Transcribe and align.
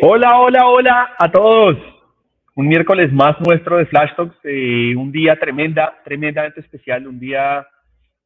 Hola, 0.00 0.38
hola, 0.38 0.66
hola 0.66 1.14
a 1.18 1.30
todos. 1.30 1.76
Un 2.54 2.68
miércoles 2.68 3.12
más 3.12 3.36
nuestro 3.40 3.76
de 3.76 3.86
Flash 3.86 4.14
Talks, 4.16 4.36
eh, 4.44 4.94
un 4.96 5.12
día 5.12 5.38
tremenda, 5.38 6.00
tremendamente 6.04 6.60
especial, 6.60 7.06
un 7.06 7.18
día 7.18 7.66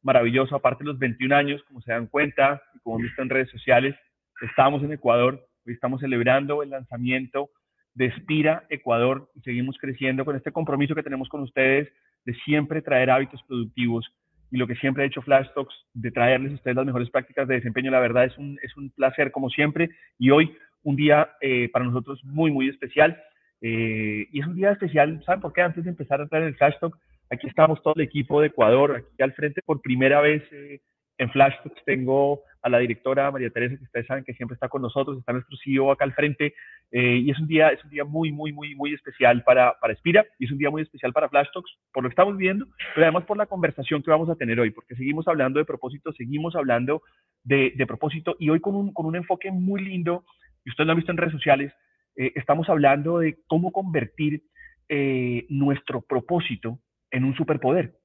maravilloso, 0.01 0.55
aparte 0.55 0.83
de 0.83 0.91
los 0.91 0.99
21 0.99 1.35
años, 1.35 1.61
como 1.67 1.81
se 1.81 1.91
dan 1.91 2.07
cuenta 2.07 2.61
y 2.75 2.79
como 2.79 2.95
han 2.95 3.01
visto 3.01 3.21
en 3.21 3.29
redes 3.29 3.49
sociales, 3.49 3.95
estamos 4.41 4.83
en 4.83 4.93
Ecuador, 4.93 5.45
hoy 5.65 5.73
estamos 5.73 5.99
celebrando 5.99 6.63
el 6.63 6.69
lanzamiento 6.69 7.49
de 7.93 8.05
Espira 8.05 8.63
Ecuador 8.69 9.29
y 9.35 9.41
seguimos 9.41 9.77
creciendo 9.79 10.23
con 10.23 10.37
este 10.37 10.53
compromiso 10.53 10.95
que 10.95 11.03
tenemos 11.03 11.27
con 11.27 11.41
ustedes 11.41 11.89
de 12.25 12.33
siempre 12.45 12.81
traer 12.81 13.09
hábitos 13.09 13.43
productivos 13.43 14.09
y 14.51 14.57
lo 14.57 14.65
que 14.65 14.75
siempre 14.75 15.03
ha 15.03 15.07
hecho 15.07 15.21
Flash 15.21 15.47
Talks, 15.53 15.75
de 15.93 16.11
traerles 16.11 16.53
a 16.53 16.55
ustedes 16.55 16.77
las 16.77 16.85
mejores 16.85 17.09
prácticas 17.09 17.47
de 17.47 17.55
desempeño. 17.55 17.91
La 17.91 17.99
verdad 17.99 18.25
es 18.25 18.37
un, 18.37 18.57
es 18.63 18.75
un 18.77 18.89
placer 18.91 19.31
como 19.31 19.49
siempre 19.49 19.89
y 20.17 20.29
hoy 20.29 20.55
un 20.83 20.95
día 20.95 21.31
eh, 21.41 21.69
para 21.71 21.85
nosotros 21.85 22.23
muy, 22.23 22.51
muy 22.51 22.69
especial. 22.69 23.21
Eh, 23.61 24.27
y 24.31 24.39
es 24.39 24.47
un 24.47 24.55
día 24.55 24.71
especial, 24.71 25.21
¿saben 25.25 25.41
por 25.41 25.53
qué? 25.53 25.61
Antes 25.61 25.83
de 25.83 25.89
empezar 25.89 26.19
a 26.19 26.23
entrar 26.23 26.41
en 26.41 26.49
el 26.49 26.55
Flash 26.55 26.75
Talk, 26.79 26.97
aquí 27.29 27.47
estamos 27.47 27.81
todo 27.83 27.93
el 27.95 28.03
equipo 28.03 28.39
de 28.39 28.47
Ecuador, 28.47 28.95
aquí 28.95 29.21
al 29.21 29.33
frente 29.33 29.61
por 29.61 29.81
primera 29.81 30.21
vez 30.21 30.43
eh, 30.51 30.79
en 31.17 31.29
Flash 31.31 31.55
Talks 31.63 31.83
tengo 31.83 32.41
a 32.61 32.69
la 32.69 32.79
directora 32.79 33.29
María 33.31 33.49
Teresa, 33.49 33.77
que 33.77 33.83
ustedes 33.83 34.07
saben 34.07 34.23
que 34.23 34.33
siempre 34.33 34.53
está 34.53 34.69
con 34.69 34.81
nosotros, 34.81 35.17
está 35.17 35.33
nuestro 35.33 35.57
CEO 35.63 35.91
acá 35.91 36.05
al 36.05 36.13
frente, 36.13 36.53
y 36.91 37.29
es 37.29 37.39
un 37.39 37.47
día, 37.47 37.69
es 37.69 37.83
un 37.83 37.89
día 37.89 38.03
muy, 38.03 38.31
muy, 38.31 38.51
muy, 38.51 38.75
muy 38.75 38.93
especial 38.93 39.43
para, 39.43 39.77
para 39.79 39.95
Spira, 39.95 40.25
y 40.39 40.45
es 40.45 40.51
un 40.51 40.57
día 40.57 40.69
muy 40.69 40.81
especial 40.81 41.13
para 41.13 41.29
Flash 41.29 41.47
Talks, 41.53 41.71
por 41.93 42.03
lo 42.03 42.09
que 42.09 42.13
estamos 42.13 42.35
viendo, 42.35 42.65
pero 42.95 43.05
además 43.05 43.25
por 43.25 43.37
la 43.37 43.45
conversación 43.45 44.01
que 44.01 44.11
vamos 44.11 44.29
a 44.29 44.35
tener 44.35 44.59
hoy, 44.59 44.71
porque 44.71 44.95
seguimos 44.95 45.27
hablando 45.27 45.59
de 45.59 45.65
propósito, 45.65 46.11
seguimos 46.13 46.55
hablando 46.55 47.01
de, 47.43 47.73
de 47.75 47.87
propósito, 47.87 48.35
y 48.39 48.49
hoy 48.49 48.59
con 48.59 48.75
un, 48.75 48.93
con 48.93 49.05
un 49.05 49.15
enfoque 49.15 49.51
muy 49.51 49.81
lindo 49.81 50.25
y 50.65 50.69
usted 50.69 50.85
lo 50.85 50.91
ha 50.91 50.95
visto 50.95 51.11
en 51.11 51.17
redes 51.17 51.33
sociales, 51.33 51.73
eh, 52.15 52.33
estamos 52.35 52.69
hablando 52.69 53.19
de 53.19 53.39
cómo 53.47 53.71
convertir 53.71 54.43
eh, 54.87 55.45
nuestro 55.49 56.01
propósito 56.01 56.79
en 57.11 57.23
un 57.23 57.35
superpoder. 57.35 57.95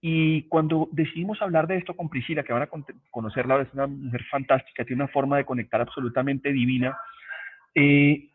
Y 0.00 0.42
cuando 0.48 0.88
decidimos 0.92 1.40
hablar 1.42 1.66
de 1.66 1.78
esto 1.78 1.96
con 1.96 2.08
Priscila, 2.08 2.44
que 2.44 2.52
van 2.52 2.62
a 2.62 2.70
conocerla, 3.10 3.62
es 3.62 3.72
una 3.72 3.86
mujer 3.86 4.24
fantástica, 4.30 4.84
tiene 4.84 5.02
una 5.02 5.12
forma 5.12 5.36
de 5.38 5.44
conectar 5.44 5.80
absolutamente 5.80 6.52
divina, 6.52 6.96
eh, 7.74 8.30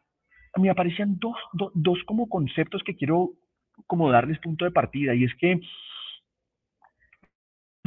mí 0.57 0.69
aparecían 0.69 1.17
dos, 1.19 1.37
dos 1.73 1.99
como 2.05 2.27
conceptos 2.29 2.83
que 2.83 2.95
quiero 2.95 3.31
como 3.87 4.11
darles 4.11 4.39
punto 4.39 4.65
de 4.65 4.71
partida, 4.71 5.15
y 5.15 5.23
es 5.23 5.33
que 5.35 5.59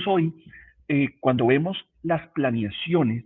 hoy, 0.06 0.33
cuando 1.21 1.47
vemos 1.47 1.77
las 2.03 2.27
planeaciones 2.28 3.25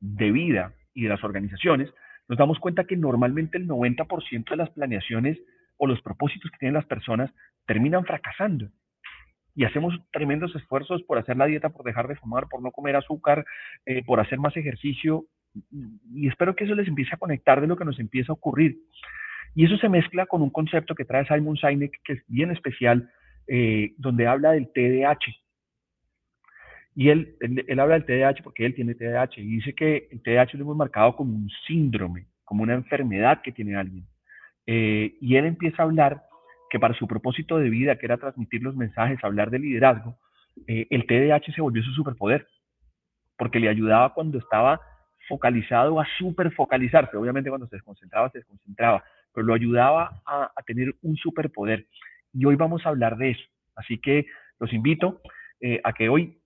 de 0.00 0.32
vida 0.32 0.74
y 0.94 1.04
de 1.04 1.08
las 1.08 1.22
organizaciones, 1.24 1.90
nos 2.28 2.38
damos 2.38 2.58
cuenta 2.58 2.84
que 2.84 2.96
normalmente 2.96 3.58
el 3.58 3.66
90% 3.66 4.50
de 4.50 4.56
las 4.56 4.70
planeaciones 4.70 5.38
o 5.76 5.86
los 5.86 6.00
propósitos 6.02 6.50
que 6.50 6.58
tienen 6.58 6.74
las 6.74 6.86
personas 6.86 7.30
terminan 7.66 8.04
fracasando. 8.04 8.68
Y 9.54 9.64
hacemos 9.64 9.94
tremendos 10.12 10.54
esfuerzos 10.54 11.02
por 11.02 11.18
hacer 11.18 11.36
la 11.36 11.46
dieta, 11.46 11.70
por 11.70 11.84
dejar 11.84 12.06
de 12.06 12.16
fumar, 12.16 12.46
por 12.48 12.62
no 12.62 12.70
comer 12.70 12.96
azúcar, 12.96 13.44
eh, 13.84 14.04
por 14.04 14.20
hacer 14.20 14.38
más 14.38 14.56
ejercicio. 14.56 15.24
Y 16.14 16.28
espero 16.28 16.54
que 16.54 16.64
eso 16.64 16.74
les 16.74 16.86
empiece 16.86 17.14
a 17.14 17.18
conectar 17.18 17.60
de 17.60 17.66
lo 17.66 17.76
que 17.76 17.84
nos 17.84 17.98
empieza 17.98 18.30
a 18.32 18.34
ocurrir. 18.34 18.78
Y 19.54 19.64
eso 19.64 19.76
se 19.78 19.88
mezcla 19.88 20.26
con 20.26 20.42
un 20.42 20.50
concepto 20.50 20.94
que 20.94 21.04
trae 21.04 21.26
Simon 21.26 21.56
Sinek, 21.56 22.00
que 22.04 22.12
es 22.12 22.22
bien 22.28 22.52
especial, 22.52 23.10
eh, 23.48 23.94
donde 23.96 24.28
habla 24.28 24.52
del 24.52 24.70
TDAH, 24.72 25.34
y 26.94 27.08
él, 27.08 27.36
él, 27.40 27.80
habla 27.80 27.98
del 27.98 28.04
TDAH 28.04 28.42
porque 28.42 28.66
él 28.66 28.74
tiene 28.74 28.94
TDAH 28.94 29.40
y 29.40 29.46
dice 29.46 29.74
que 29.74 30.08
el 30.10 30.22
TDAH 30.22 30.54
lo 30.54 30.64
hemos 30.64 30.76
marcado 30.76 31.14
como 31.16 31.34
un 31.36 31.48
síndrome, 31.66 32.26
como 32.44 32.62
una 32.62 32.74
enfermedad 32.74 33.42
que 33.42 33.52
tiene 33.52 33.76
alguien. 33.76 34.06
Eh, 34.66 35.16
y 35.20 35.36
él 35.36 35.46
empieza 35.46 35.82
a 35.82 35.86
hablar 35.86 36.22
que 36.68 36.80
para 36.80 36.94
su 36.94 37.06
propósito 37.06 37.58
de 37.58 37.70
vida, 37.70 37.96
que 37.96 38.06
era 38.06 38.16
transmitir 38.16 38.62
los 38.62 38.76
mensajes, 38.76 39.22
hablar 39.22 39.50
de 39.50 39.60
liderazgo, 39.60 40.18
eh, 40.66 40.86
el 40.90 41.06
TDAH 41.06 41.52
se 41.54 41.60
volvió 41.60 41.82
su 41.82 41.92
superpoder, 41.92 42.46
porque 43.36 43.60
le 43.60 43.68
ayudaba 43.68 44.12
cuando 44.12 44.38
estaba 44.38 44.80
focalizado 45.28 46.00
a 46.00 46.06
superfocalizarse. 46.18 47.16
Obviamente 47.16 47.50
cuando 47.50 47.68
se 47.68 47.76
desconcentraba, 47.76 48.30
se 48.30 48.38
desconcentraba, 48.38 49.04
pero 49.32 49.46
lo 49.46 49.54
ayudaba 49.54 50.22
a, 50.26 50.50
a 50.54 50.62
tener 50.62 50.94
un 51.02 51.16
superpoder. 51.16 51.86
Y 52.32 52.44
hoy 52.44 52.56
vamos 52.56 52.84
a 52.84 52.90
hablar 52.90 53.16
de 53.16 53.30
eso. 53.30 53.44
Así 53.76 53.98
que 53.98 54.26
los 54.58 54.72
invito 54.72 55.20
eh, 55.60 55.80
a 55.84 55.92
que 55.92 56.08
hoy 56.08 56.39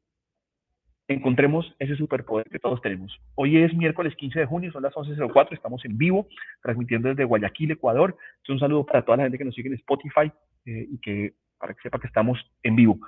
encontremos 1.09 1.75
ese 1.79 1.97
superpoder 1.97 2.49
que 2.49 2.59
todos 2.59 2.81
tenemos. 2.81 3.19
Hoy 3.35 3.59
es 3.59 3.75
miércoles 3.75 4.15
15 4.17 4.41
de 4.41 4.47
junio, 4.47 4.73
son 4.73 4.83
las 4.83 4.95
11.04, 4.95 5.49
estamos 5.53 5.85
en 5.85 5.99
vivo, 5.99 6.29
transmitiendo 6.63 7.09
desde 7.09 7.25
Guayaquil, 7.25 7.73
Ecuador. 7.73 8.17
un 8.49 8.59
saludo 8.59 8.87
para 8.87 9.03
toda 9.03 9.19
la 9.19 9.23
gente 9.25 9.39
que 9.39 9.45
nos 9.45 9.55
sigue 9.55 9.69
en 9.69 9.75
Spotify 9.75 10.33
eh, 10.67 10.87
y 10.91 10.99
que 10.99 11.35
para 11.59 11.75
que 11.75 11.83
sepa 11.83 11.99
que 11.99 12.07
estamos 12.07 12.39
en 12.63 12.77
vivo. 12.77 12.99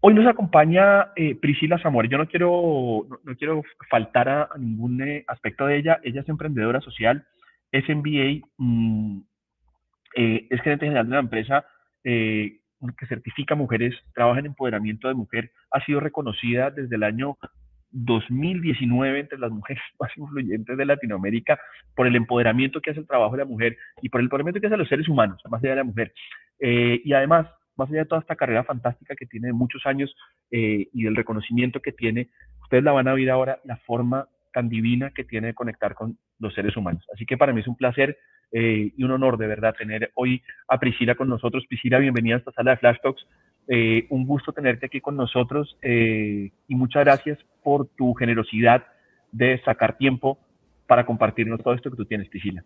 Hoy 0.00 0.14
nos 0.14 0.26
acompaña 0.26 1.12
eh, 1.16 1.34
Priscila 1.34 1.78
Zamora. 1.78 2.08
Yo 2.08 2.18
no 2.18 2.28
quiero, 2.28 3.06
no, 3.24 3.36
quiero 3.36 3.62
faltar 3.88 4.28
a, 4.28 4.50
ningún 4.58 5.00
eh, 5.02 5.24
aspecto 5.26 5.66
de 5.66 5.78
ella. 5.78 6.00
Ella 6.02 6.20
es 6.20 6.28
emprendedora 6.28 6.80
social, 6.80 7.26
es 7.72 7.84
MBA, 7.88 8.46
mm, 8.58 9.20
es 10.16 10.60
gerente 10.62 10.86
general 10.86 11.06
de 11.06 11.10
una 11.10 11.20
empresa 11.20 11.66
que 12.92 13.06
certifica 13.06 13.54
mujeres, 13.54 13.94
trabaja 14.14 14.40
en 14.40 14.46
empoderamiento 14.46 15.08
de 15.08 15.14
mujer, 15.14 15.50
ha 15.70 15.84
sido 15.84 16.00
reconocida 16.00 16.70
desde 16.70 16.96
el 16.96 17.02
año 17.02 17.36
2019 17.94 19.20
entre 19.20 19.38
las 19.38 19.50
mujeres 19.50 19.82
más 20.00 20.10
influyentes 20.16 20.76
de 20.76 20.84
Latinoamérica 20.84 21.58
por 21.94 22.06
el 22.06 22.16
empoderamiento 22.16 22.80
que 22.80 22.90
hace 22.90 23.00
el 23.00 23.06
trabajo 23.06 23.32
de 23.32 23.38
la 23.38 23.44
mujer 23.48 23.76
y 24.02 24.08
por 24.08 24.20
el 24.20 24.26
empoderamiento 24.26 24.60
que 24.60 24.66
hace 24.66 24.76
los 24.76 24.88
seres 24.88 25.08
humanos, 25.08 25.40
más 25.48 25.62
allá 25.62 25.70
de 25.70 25.76
la 25.76 25.84
mujer. 25.84 26.12
Eh, 26.60 27.00
y 27.04 27.12
además, 27.12 27.46
más 27.76 27.88
allá 27.88 28.00
de 28.00 28.06
toda 28.06 28.20
esta 28.20 28.36
carrera 28.36 28.64
fantástica 28.64 29.14
que 29.16 29.26
tiene 29.26 29.48
de 29.48 29.52
muchos 29.52 29.86
años 29.86 30.14
eh, 30.50 30.88
y 30.92 31.04
del 31.04 31.16
reconocimiento 31.16 31.80
que 31.80 31.92
tiene, 31.92 32.28
ustedes 32.62 32.84
la 32.84 32.92
van 32.92 33.08
a 33.08 33.14
ver 33.14 33.30
ahora 33.30 33.60
la 33.64 33.76
forma 33.78 34.28
tan 34.52 34.68
divina 34.68 35.10
que 35.10 35.24
tiene 35.24 35.48
de 35.48 35.54
conectar 35.54 35.94
con 35.94 36.16
los 36.38 36.54
seres 36.54 36.76
humanos. 36.76 37.04
Así 37.12 37.26
que 37.26 37.36
para 37.36 37.52
mí 37.52 37.60
es 37.60 37.68
un 37.68 37.76
placer 37.76 38.16
eh, 38.56 38.92
y 38.96 39.02
un 39.02 39.10
honor 39.10 39.36
de 39.36 39.48
verdad 39.48 39.74
tener 39.76 40.12
hoy 40.14 40.40
a 40.68 40.78
Priscila 40.78 41.16
con 41.16 41.28
nosotros. 41.28 41.64
Priscila, 41.68 41.98
bienvenida 41.98 42.36
a 42.36 42.38
esta 42.38 42.52
sala 42.52 42.70
de 42.70 42.76
Flash 42.76 42.98
Talks. 43.02 43.26
Eh, 43.66 44.06
un 44.10 44.24
gusto 44.24 44.52
tenerte 44.52 44.86
aquí 44.86 45.00
con 45.00 45.16
nosotros 45.16 45.76
eh, 45.82 46.52
y 46.68 46.74
muchas 46.76 47.02
gracias 47.02 47.38
por 47.64 47.88
tu 47.96 48.14
generosidad 48.14 48.84
de 49.32 49.60
sacar 49.64 49.98
tiempo 49.98 50.38
para 50.86 51.04
compartirnos 51.04 51.60
todo 51.64 51.74
esto 51.74 51.90
que 51.90 51.96
tú 51.96 52.04
tienes, 52.04 52.28
Priscila. 52.28 52.62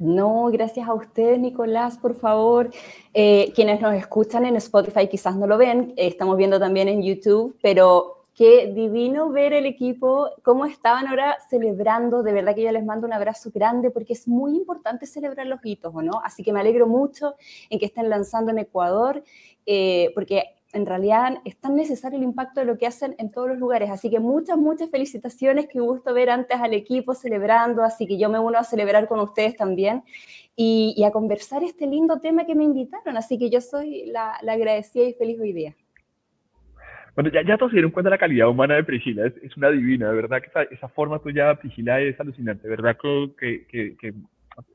No, 0.00 0.46
gracias 0.50 0.88
a 0.88 0.94
ustedes, 0.94 1.38
Nicolás, 1.38 1.96
por 1.98 2.16
favor. 2.16 2.70
quienes 3.12 3.80
nos 3.80 3.94
escuchan 3.94 4.46
en 4.46 4.56
Spotify 4.56 5.06
quizás 5.08 5.36
no 5.36 5.46
lo 5.46 5.58
ven, 5.58 5.92
estamos 5.96 6.36
viendo 6.36 6.58
también 6.58 6.88
en 6.88 7.04
YouTube, 7.04 7.56
pero 7.62 8.17
Qué 8.38 8.72
divino 8.72 9.30
ver 9.30 9.52
el 9.52 9.66
equipo, 9.66 10.30
cómo 10.44 10.64
estaban 10.64 11.08
ahora 11.08 11.38
celebrando. 11.50 12.22
De 12.22 12.32
verdad 12.32 12.54
que 12.54 12.62
yo 12.62 12.70
les 12.70 12.84
mando 12.84 13.04
un 13.04 13.12
abrazo 13.12 13.50
grande 13.52 13.90
porque 13.90 14.12
es 14.12 14.28
muy 14.28 14.54
importante 14.54 15.06
celebrar 15.06 15.48
los 15.48 15.58
hitos, 15.64 15.92
¿o 15.92 16.02
no? 16.02 16.20
Así 16.22 16.44
que 16.44 16.52
me 16.52 16.60
alegro 16.60 16.86
mucho 16.86 17.34
en 17.68 17.80
que 17.80 17.86
estén 17.86 18.08
lanzando 18.08 18.52
en 18.52 18.60
Ecuador, 18.60 19.24
eh, 19.66 20.12
porque 20.14 20.54
en 20.72 20.86
realidad 20.86 21.38
es 21.44 21.56
tan 21.56 21.74
necesario 21.74 22.16
el 22.16 22.22
impacto 22.22 22.60
de 22.60 22.66
lo 22.66 22.78
que 22.78 22.86
hacen 22.86 23.16
en 23.18 23.32
todos 23.32 23.48
los 23.48 23.58
lugares. 23.58 23.90
Así 23.90 24.08
que 24.08 24.20
muchas, 24.20 24.56
muchas 24.56 24.88
felicitaciones, 24.88 25.66
que 25.66 25.80
gusto 25.80 26.14
ver 26.14 26.30
antes 26.30 26.60
al 26.60 26.74
equipo 26.74 27.14
celebrando, 27.14 27.82
así 27.82 28.06
que 28.06 28.18
yo 28.18 28.28
me 28.28 28.38
uno 28.38 28.56
a 28.56 28.62
celebrar 28.62 29.08
con 29.08 29.18
ustedes 29.18 29.56
también 29.56 30.04
y, 30.54 31.02
a 31.02 31.10
conversar 31.10 31.64
este 31.64 31.88
lindo 31.88 32.20
tema 32.20 32.46
que 32.46 32.54
me 32.54 32.62
invitaron. 32.62 33.16
Así 33.16 33.36
que 33.36 33.50
yo 33.50 33.60
soy 33.60 34.06
la, 34.06 34.34
agradecida 34.46 35.06
y 35.06 35.14
feliz 35.14 35.40
hoy 35.40 35.52
día. 35.52 35.76
Bueno, 37.18 37.32
ya, 37.32 37.42
ya 37.42 37.58
todos 37.58 37.72
se 37.72 37.74
dieron 37.74 37.90
cuenta 37.90 38.10
de 38.10 38.14
la 38.14 38.18
calidad 38.18 38.48
humana 38.48 38.76
de 38.76 38.84
Priscila, 38.84 39.26
es, 39.26 39.56
una 39.56 39.70
divina, 39.70 40.08
de 40.08 40.14
verdad 40.14 40.40
que 40.40 40.52
esa, 40.72 40.86
forma 40.86 41.18
tuya, 41.18 41.52
Priscila, 41.56 42.00
es 42.00 42.20
alucinante, 42.20 42.62
de 42.62 42.70
verdad 42.70 42.96
que, 42.96 44.14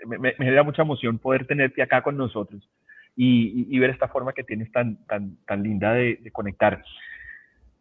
me, 0.05 0.33
genera 0.33 0.63
mucha 0.63 0.81
emoción 0.81 1.19
poder 1.19 1.47
tenerte 1.47 1.81
acá 1.81 2.01
con 2.01 2.17
nosotros 2.17 2.61
y, 3.15 3.79
ver 3.79 3.91
esta 3.91 4.09
forma 4.09 4.33
que 4.33 4.43
tienes 4.43 4.69
tan, 4.73 4.97
tan, 5.05 5.37
tan 5.47 5.63
linda 5.63 5.93
de, 5.93 6.19
conectar. 6.33 6.83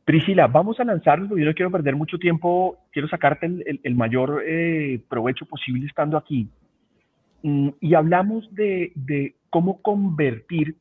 Priscila, 0.04 0.46
vamos 0.46 0.78
a 0.78 0.84
lanzarnos, 0.84 1.30
yo 1.30 1.44
no 1.44 1.54
quiero 1.54 1.72
perder 1.72 1.96
mucho 1.96 2.16
tiempo, 2.18 2.78
quiero 2.92 3.08
sacarte 3.08 3.46
el, 3.82 3.94
mayor 3.96 4.44
eh, 4.46 5.00
provecho 5.08 5.44
posible 5.44 5.86
estando 5.86 6.16
aquí. 6.16 6.48
Mm, 7.42 7.70
y 7.80 7.94
hablamos 7.94 8.48
de, 8.54 9.34
cómo 9.50 9.82
convertir 9.82 10.76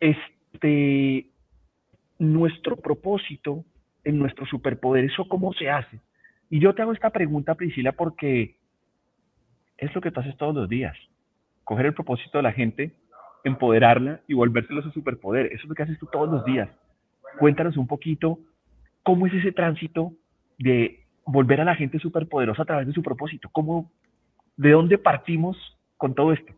este, 0.00 1.28
nuestro 2.22 2.76
propósito 2.76 3.64
en 4.04 4.18
nuestro 4.18 4.46
superpoder. 4.46 5.04
¿Eso 5.04 5.28
cómo 5.28 5.52
se 5.52 5.70
hace? 5.70 6.00
Y 6.50 6.60
yo 6.60 6.74
te 6.74 6.82
hago 6.82 6.92
esta 6.92 7.10
pregunta, 7.10 7.54
Priscila, 7.54 7.92
porque 7.92 8.56
es 9.78 9.94
lo 9.94 10.00
que 10.00 10.10
tú 10.10 10.20
haces 10.20 10.36
todos 10.36 10.54
los 10.54 10.68
días. 10.68 10.96
Coger 11.64 11.86
el 11.86 11.94
propósito 11.94 12.38
de 12.38 12.42
la 12.42 12.52
gente 12.52 12.92
empoderarla 13.44 14.20
y 14.28 14.34
volvérselo 14.34 14.80
a 14.80 14.84
su 14.84 14.90
superpoder. 14.92 15.46
Eso 15.46 15.64
es 15.64 15.68
lo 15.68 15.74
que 15.74 15.82
haces 15.82 15.98
tú 15.98 16.06
todos 16.12 16.30
los 16.30 16.44
días. 16.44 16.68
Cuéntanos 17.38 17.76
un 17.76 17.88
poquito 17.88 18.38
cómo 19.02 19.26
es 19.26 19.34
ese 19.34 19.50
tránsito 19.50 20.12
de 20.58 21.00
volver 21.26 21.60
a 21.60 21.64
la 21.64 21.74
gente 21.74 21.98
superpoderosa 21.98 22.62
a 22.62 22.66
través 22.66 22.86
de 22.86 22.92
su 22.92 23.02
propósito. 23.02 23.48
¿Cómo, 23.50 23.90
¿De 24.56 24.70
dónde 24.70 24.98
partimos 24.98 25.56
con 25.96 26.14
todo 26.14 26.32
esto? 26.32 26.52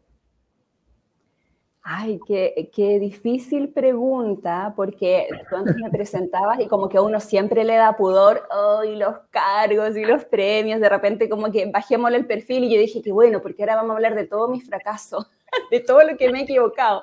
Ay, 1.86 2.18
qué, 2.26 2.70
qué, 2.74 2.98
difícil 2.98 3.68
pregunta, 3.68 4.72
porque 4.74 5.28
tú 5.50 5.56
antes 5.56 5.76
me 5.76 5.90
presentabas 5.90 6.58
y 6.58 6.66
como 6.66 6.88
que 6.88 6.96
a 6.96 7.02
uno 7.02 7.20
siempre 7.20 7.62
le 7.62 7.76
da 7.76 7.94
pudor, 7.94 8.48
ay, 8.50 8.96
los 8.96 9.18
cargos 9.28 9.94
y 9.94 10.02
los 10.06 10.24
premios, 10.24 10.80
de 10.80 10.88
repente 10.88 11.28
como 11.28 11.52
que 11.52 11.66
bajémosle 11.66 12.16
el 12.16 12.26
perfil 12.26 12.64
y 12.64 12.74
yo 12.74 12.80
dije 12.80 13.02
que 13.02 13.12
bueno, 13.12 13.42
porque 13.42 13.62
ahora 13.62 13.76
vamos 13.76 13.90
a 13.90 13.94
hablar 13.96 14.14
de 14.14 14.26
todos 14.26 14.48
mis 14.48 14.64
fracasos, 14.64 15.30
de 15.70 15.80
todo 15.80 16.02
lo 16.04 16.16
que 16.16 16.32
me 16.32 16.40
he 16.40 16.42
equivocado, 16.44 17.02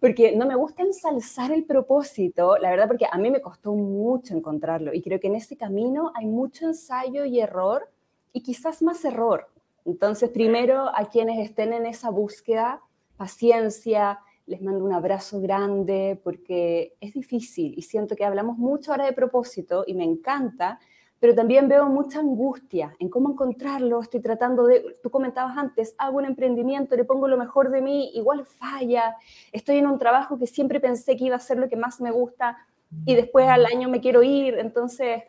porque 0.00 0.34
no 0.34 0.46
me 0.46 0.56
gusta 0.56 0.82
ensalzar 0.82 1.52
el 1.52 1.64
propósito, 1.64 2.58
la 2.58 2.70
verdad, 2.70 2.88
porque 2.88 3.06
a 3.08 3.16
mí 3.18 3.30
me 3.30 3.40
costó 3.40 3.72
mucho 3.72 4.34
encontrarlo 4.34 4.92
y 4.92 5.00
creo 5.00 5.20
que 5.20 5.28
en 5.28 5.36
ese 5.36 5.56
camino 5.56 6.10
hay 6.16 6.26
mucho 6.26 6.66
ensayo 6.66 7.24
y 7.24 7.38
error 7.38 7.88
y 8.32 8.42
quizás 8.42 8.82
más 8.82 9.04
error. 9.04 9.46
Entonces, 9.84 10.28
primero 10.30 10.90
a 10.92 11.08
quienes 11.08 11.38
estén 11.38 11.72
en 11.72 11.86
esa 11.86 12.10
búsqueda, 12.10 12.80
paciencia, 13.22 14.18
les 14.46 14.60
mando 14.60 14.84
un 14.84 14.92
abrazo 14.92 15.40
grande 15.40 16.20
porque 16.24 16.96
es 17.00 17.14
difícil 17.14 17.72
y 17.76 17.82
siento 17.82 18.16
que 18.16 18.24
hablamos 18.24 18.58
mucho 18.58 18.90
ahora 18.90 19.06
de 19.06 19.12
propósito 19.12 19.84
y 19.86 19.94
me 19.94 20.02
encanta, 20.02 20.80
pero 21.20 21.32
también 21.32 21.68
veo 21.68 21.86
mucha 21.86 22.18
angustia 22.18 22.96
en 22.98 23.08
cómo 23.08 23.30
encontrarlo, 23.30 24.00
estoy 24.00 24.20
tratando 24.20 24.66
de, 24.66 24.98
tú 25.04 25.08
comentabas 25.08 25.56
antes, 25.56 25.94
hago 25.98 26.18
un 26.18 26.24
emprendimiento, 26.24 26.96
le 26.96 27.04
pongo 27.04 27.28
lo 27.28 27.36
mejor 27.36 27.70
de 27.70 27.80
mí, 27.80 28.10
igual 28.14 28.44
falla, 28.44 29.14
estoy 29.52 29.76
en 29.76 29.86
un 29.86 30.00
trabajo 30.00 30.36
que 30.36 30.48
siempre 30.48 30.80
pensé 30.80 31.16
que 31.16 31.26
iba 31.26 31.36
a 31.36 31.38
ser 31.38 31.58
lo 31.58 31.68
que 31.68 31.76
más 31.76 32.00
me 32.00 32.10
gusta 32.10 32.56
y 33.06 33.14
después 33.14 33.46
al 33.48 33.66
año 33.66 33.88
me 33.88 34.00
quiero 34.00 34.24
ir, 34.24 34.58
entonces 34.58 35.22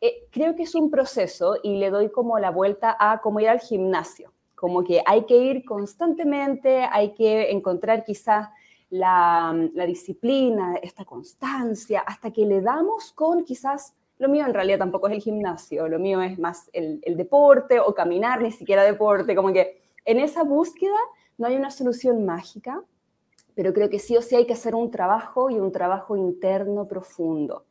eh, 0.00 0.28
creo 0.30 0.54
que 0.54 0.62
es 0.62 0.76
un 0.76 0.88
proceso 0.88 1.56
y 1.64 1.78
le 1.78 1.90
doy 1.90 2.10
como 2.12 2.38
la 2.38 2.52
vuelta 2.52 2.96
a 2.96 3.20
cómo 3.20 3.40
ir 3.40 3.48
al 3.48 3.58
gimnasio 3.58 4.32
como 4.54 4.84
que 4.84 5.02
hay 5.04 5.24
que 5.24 5.36
ir 5.36 5.64
constantemente, 5.64 6.84
hay 6.90 7.12
que 7.14 7.50
encontrar 7.50 8.04
quizás 8.04 8.48
la, 8.90 9.54
disciplina, 9.86 10.76
esta 10.82 11.04
constancia, 11.04 12.00
hasta 12.00 12.30
que 12.30 12.46
le 12.46 12.60
damos 12.60 13.12
con 13.12 13.44
quizás, 13.44 13.94
lo 14.18 14.28
mío 14.28 14.46
en 14.46 14.54
realidad 14.54 14.78
tampoco 14.78 15.08
es 15.08 15.14
el 15.14 15.20
gimnasio, 15.20 15.88
lo 15.88 15.98
mío 15.98 16.22
es 16.22 16.38
más 16.38 16.70
el, 16.72 17.00
el 17.02 17.16
deporte 17.16 17.80
o 17.80 17.94
caminar, 17.94 18.40
ni 18.40 18.52
siquiera 18.52 18.84
deporte, 18.84 19.34
como 19.34 19.52
que 19.52 19.82
en 20.04 20.20
esa 20.20 20.44
búsqueda 20.44 20.98
no 21.38 21.46
hay 21.48 21.56
una 21.56 21.70
solución 21.70 22.24
mágica, 22.24 22.82
pero 23.54 23.72
creo 23.72 23.88
que 23.88 23.98
sí 23.98 24.16
o 24.16 24.22
sí 24.22 24.36
hay 24.36 24.46
que 24.46 24.52
hacer 24.52 24.74
un 24.74 24.90
trabajo 24.90 25.50
y 25.50 25.58
un 25.58 25.72
trabajo 25.72 26.16
interno 26.16 26.86
profundo. 26.86 27.66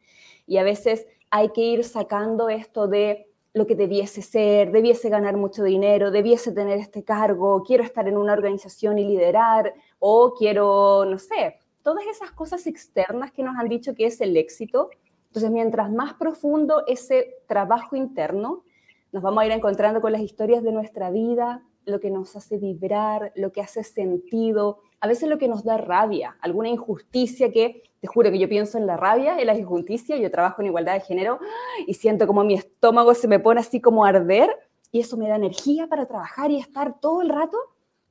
Y 0.45 0.57
a 0.57 0.63
veces 0.63 1.07
hay 1.29 1.49
que 1.49 1.61
ir 1.61 1.83
sacando 1.83 2.49
esto 2.49 2.87
de 2.87 3.27
lo 3.53 3.67
que 3.67 3.75
debiese 3.75 4.21
ser, 4.21 4.71
debiese 4.71 5.09
ganar 5.09 5.37
mucho 5.37 5.63
dinero, 5.63 6.09
debiese 6.09 6.51
tener 6.51 6.79
este 6.79 7.03
cargo, 7.03 7.63
quiero 7.63 7.83
estar 7.83 8.07
en 8.07 8.17
una 8.17 8.33
organización 8.33 8.97
y 8.97 9.05
liderar, 9.05 9.73
o 9.99 10.33
quiero, 10.33 11.05
no 11.05 11.19
sé, 11.19 11.59
todas 11.83 12.05
esas 12.07 12.31
cosas 12.31 12.65
externas 12.65 13.31
que 13.31 13.43
nos 13.43 13.55
han 13.57 13.69
dicho 13.69 13.93
que 13.93 14.07
es 14.07 14.19
el 14.21 14.35
éxito. 14.37 14.89
Entonces, 15.27 15.51
mientras 15.51 15.91
más 15.91 16.15
profundo 16.15 16.83
ese 16.87 17.35
trabajo 17.47 17.95
interno, 17.95 18.63
nos 19.11 19.21
vamos 19.21 19.43
a 19.43 19.45
ir 19.45 19.51
encontrando 19.51 20.01
con 20.01 20.11
las 20.11 20.21
historias 20.21 20.63
de 20.63 20.71
nuestra 20.71 21.11
vida, 21.11 21.61
lo 21.85 21.99
que 21.99 22.09
nos 22.09 22.35
hace 22.35 22.57
vibrar, 22.57 23.31
lo 23.35 23.51
que 23.51 23.61
hace 23.61 23.83
sentido, 23.83 24.79
a 24.99 25.07
veces 25.07 25.29
lo 25.29 25.37
que 25.37 25.47
nos 25.47 25.63
da 25.63 25.77
rabia, 25.77 26.37
alguna 26.41 26.69
injusticia 26.69 27.51
que, 27.51 27.83
te 28.03 28.07
juro 28.07 28.29
que 28.29 28.37
yo 28.37 28.49
pienso 28.49 28.77
en 28.77 28.85
la 28.85 28.97
rabia, 28.97 29.39
en 29.39 29.47
la 29.47 29.57
injusticia, 29.57 30.17
yo 30.17 30.29
trabajo 30.29 30.61
en 30.61 30.67
igualdad 30.67 30.95
de 30.95 30.99
género 30.99 31.39
y 31.87 31.93
siento 31.93 32.27
como 32.27 32.43
mi 32.43 32.53
estómago 32.53 33.13
se 33.13 33.29
me 33.29 33.39
pone 33.39 33.61
así 33.61 33.79
como 33.79 34.03
a 34.03 34.09
arder 34.09 34.49
y 34.91 34.99
eso 34.99 35.15
me 35.15 35.29
da 35.29 35.37
energía 35.37 35.87
para 35.87 36.05
trabajar 36.05 36.51
y 36.51 36.59
estar 36.59 36.99
todo 36.99 37.21
el 37.21 37.29
rato 37.29 37.57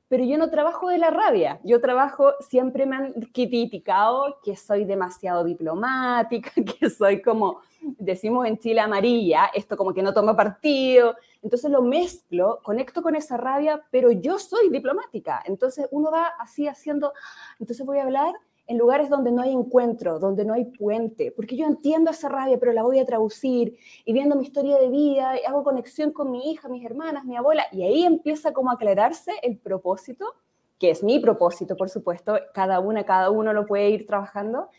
pero 0.07 0.25
yo 0.25 0.37
no 0.37 0.51
trabajo 0.51 0.89
de 0.89 0.99
la 0.99 1.09
rabia, 1.09 1.59
yo 1.63 1.81
trabajo, 1.81 2.33
siempre 2.39 2.85
me 2.85 2.95
han 2.95 3.13
criticado 3.33 4.39
que 4.43 4.55
soy 4.55 4.85
demasiado 4.85 5.43
diplomática, 5.43 6.51
que 6.79 6.89
soy 6.89 7.19
como, 7.21 7.61
decimos 7.81 8.45
en 8.45 8.59
Chile 8.59 8.79
amarilla, 8.81 9.49
esto 9.55 9.75
como 9.75 9.91
que 9.91 10.03
no 10.03 10.13
toma 10.13 10.35
partido, 10.35 11.15
entonces 11.41 11.71
lo 11.71 11.81
mezclo, 11.81 12.59
conecto 12.63 13.01
con 13.01 13.15
esa 13.15 13.37
rabia, 13.37 13.83
pero 13.89 14.11
yo 14.11 14.37
soy 14.37 14.69
diplomática, 14.69 15.41
entonces 15.45 15.87
uno 15.89 16.11
va 16.11 16.27
así 16.39 16.67
haciendo, 16.67 17.13
entonces 17.59 17.83
voy 17.83 17.97
a 17.97 18.03
hablar 18.03 18.35
en 18.73 18.79
lugares 18.79 19.07
donde 19.07 19.31
no 19.31 19.43
hay 19.43 19.51
encuentro, 19.51 20.17
donde 20.17 20.45
no 20.45 20.53
hay 20.55 20.65
puente, 20.65 21.31
porque 21.31 21.55
yo 21.55 21.67
entiendo 21.67 22.09
esa 22.09 22.27
rabia, 22.27 22.57
pero 22.59 22.73
la 22.73 22.81
voy 22.81 22.97
a 22.97 23.05
traducir 23.05 23.77
y 24.03 24.13
viendo 24.13 24.35
mi 24.35 24.43
historia 24.43 24.79
de 24.79 24.89
vida, 24.89 25.35
hago 25.47 25.63
conexión 25.63 26.11
con 26.11 26.31
mi 26.31 26.51
hija, 26.51 26.67
mis 26.69 26.83
hermanas, 26.83 27.23
mi 27.23 27.37
abuela, 27.37 27.65
y 27.71 27.83
ahí 27.83 28.03
empieza 28.03 28.51
como 28.51 28.71
a 28.71 28.73
aclararse 28.73 29.31
el 29.43 29.57
propósito, 29.57 30.25
que 30.79 30.89
es 30.89 31.03
mi 31.03 31.19
propósito, 31.19 31.77
por 31.77 31.89
supuesto, 31.89 32.35
cada 32.51 32.79
una, 32.79 33.03
cada 33.03 33.29
uno 33.29 33.53
lo 33.53 33.65
puede 33.67 33.91
ir 33.91 34.07
trabajando, 34.07 34.69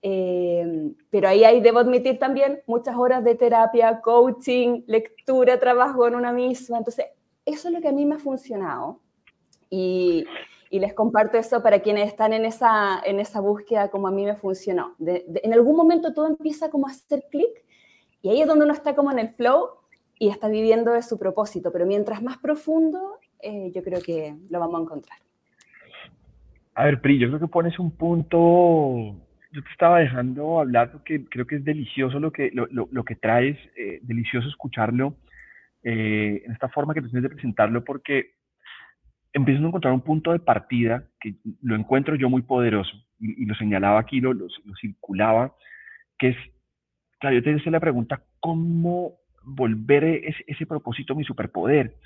eh, 0.00 0.92
pero 1.10 1.26
ahí 1.26 1.42
hay, 1.42 1.60
debo 1.60 1.80
admitir 1.80 2.20
también, 2.20 2.62
muchas 2.68 2.96
horas 2.96 3.24
de 3.24 3.34
terapia, 3.34 4.00
coaching, 4.00 4.84
lectura, 4.86 5.58
trabajo 5.58 6.06
en 6.06 6.14
una 6.14 6.32
misma, 6.32 6.78
entonces 6.78 7.06
eso 7.44 7.66
es 7.66 7.74
lo 7.74 7.80
que 7.80 7.88
a 7.88 7.92
mí 7.92 8.06
me 8.06 8.14
ha 8.14 8.18
funcionado. 8.20 9.00
Y, 9.68 10.24
y 10.70 10.78
les 10.78 10.94
comparto 10.94 11.36
eso 11.36 11.62
para 11.62 11.80
quienes 11.80 12.06
están 12.06 12.32
en 12.32 12.44
esa, 12.44 13.00
en 13.04 13.18
esa 13.18 13.40
búsqueda 13.40 13.90
como 13.90 14.06
a 14.06 14.12
mí 14.12 14.24
me 14.24 14.36
funcionó. 14.36 14.94
en 15.00 15.52
algún 15.52 15.76
momento 15.76 16.14
todo 16.14 16.28
empieza 16.28 16.70
como 16.70 16.86
a 16.86 16.90
hacer 16.90 17.24
clic 17.28 17.50
y 18.22 18.30
ahí 18.30 18.40
es 18.40 18.46
donde 18.46 18.64
uno 18.64 18.72
está 18.72 18.94
como 18.94 19.10
en 19.10 19.18
el 19.18 19.30
flow 19.30 19.70
y 20.18 20.28
está 20.28 20.48
viviendo 20.48 20.92
de 20.92 21.02
su 21.02 21.18
propósito, 21.18 21.72
pero 21.72 21.86
mientras 21.86 22.22
más 22.22 22.38
profundo, 22.38 23.18
eh, 23.42 23.72
yo 23.74 23.82
creo 23.82 24.00
que 24.00 24.36
lo 24.48 24.60
vamos 24.60 24.80
a 24.80 24.82
encontrar. 24.84 25.18
A 26.74 26.84
ver, 26.84 27.00
Pri, 27.00 27.18
yo 27.18 27.28
creo 27.28 27.40
que 27.40 27.48
pones 27.48 27.78
un 27.78 27.90
punto, 27.90 28.38
yo 29.52 29.62
te 29.62 29.70
estaba 29.72 29.98
dejando 29.98 30.60
hablar 30.60 30.92
porque 30.92 31.24
creo 31.24 31.46
que 31.46 31.56
es 31.56 31.64
delicioso 31.64 32.20
lo 32.20 32.30
que, 32.30 32.50
lo, 32.52 32.68
lo, 32.70 33.04
que 33.04 33.16
traes, 33.16 33.58
eh, 33.76 33.98
delicioso 34.02 34.48
escucharlo 34.48 35.14
eh, 35.82 36.42
en 36.44 36.52
esta 36.52 36.68
forma 36.68 36.94
que 36.94 37.00
tú 37.00 37.08
tienes 37.08 37.24
de 37.24 37.34
presentarlo 37.34 37.82
porque 37.82 38.34
empiezo 39.32 39.62
a 39.64 39.68
encontrar 39.68 39.94
un 39.94 40.00
punto 40.00 40.32
de 40.32 40.38
partida 40.38 41.04
que 41.20 41.34
lo 41.62 41.76
encuentro 41.76 42.14
yo 42.16 42.28
muy 42.28 42.42
poderoso 42.42 42.92
y, 43.18 43.44
lo 43.44 43.54
señalaba 43.54 44.00
aquí, 44.00 44.20
lo, 44.20 44.32
lo, 44.32 44.48
circulaba, 44.80 45.54
que 46.18 46.28
es, 46.28 46.36
claro, 47.18 47.36
yo 47.36 47.42
te 47.42 47.52
hice 47.52 47.70
la 47.70 47.80
pregunta, 47.80 48.22
¿cómo 48.40 49.18
volver 49.44 50.04
ese, 50.04 50.42
ese 50.46 50.66
propósito 50.66 51.14
mi 51.14 51.24
superpoder? 51.24 51.96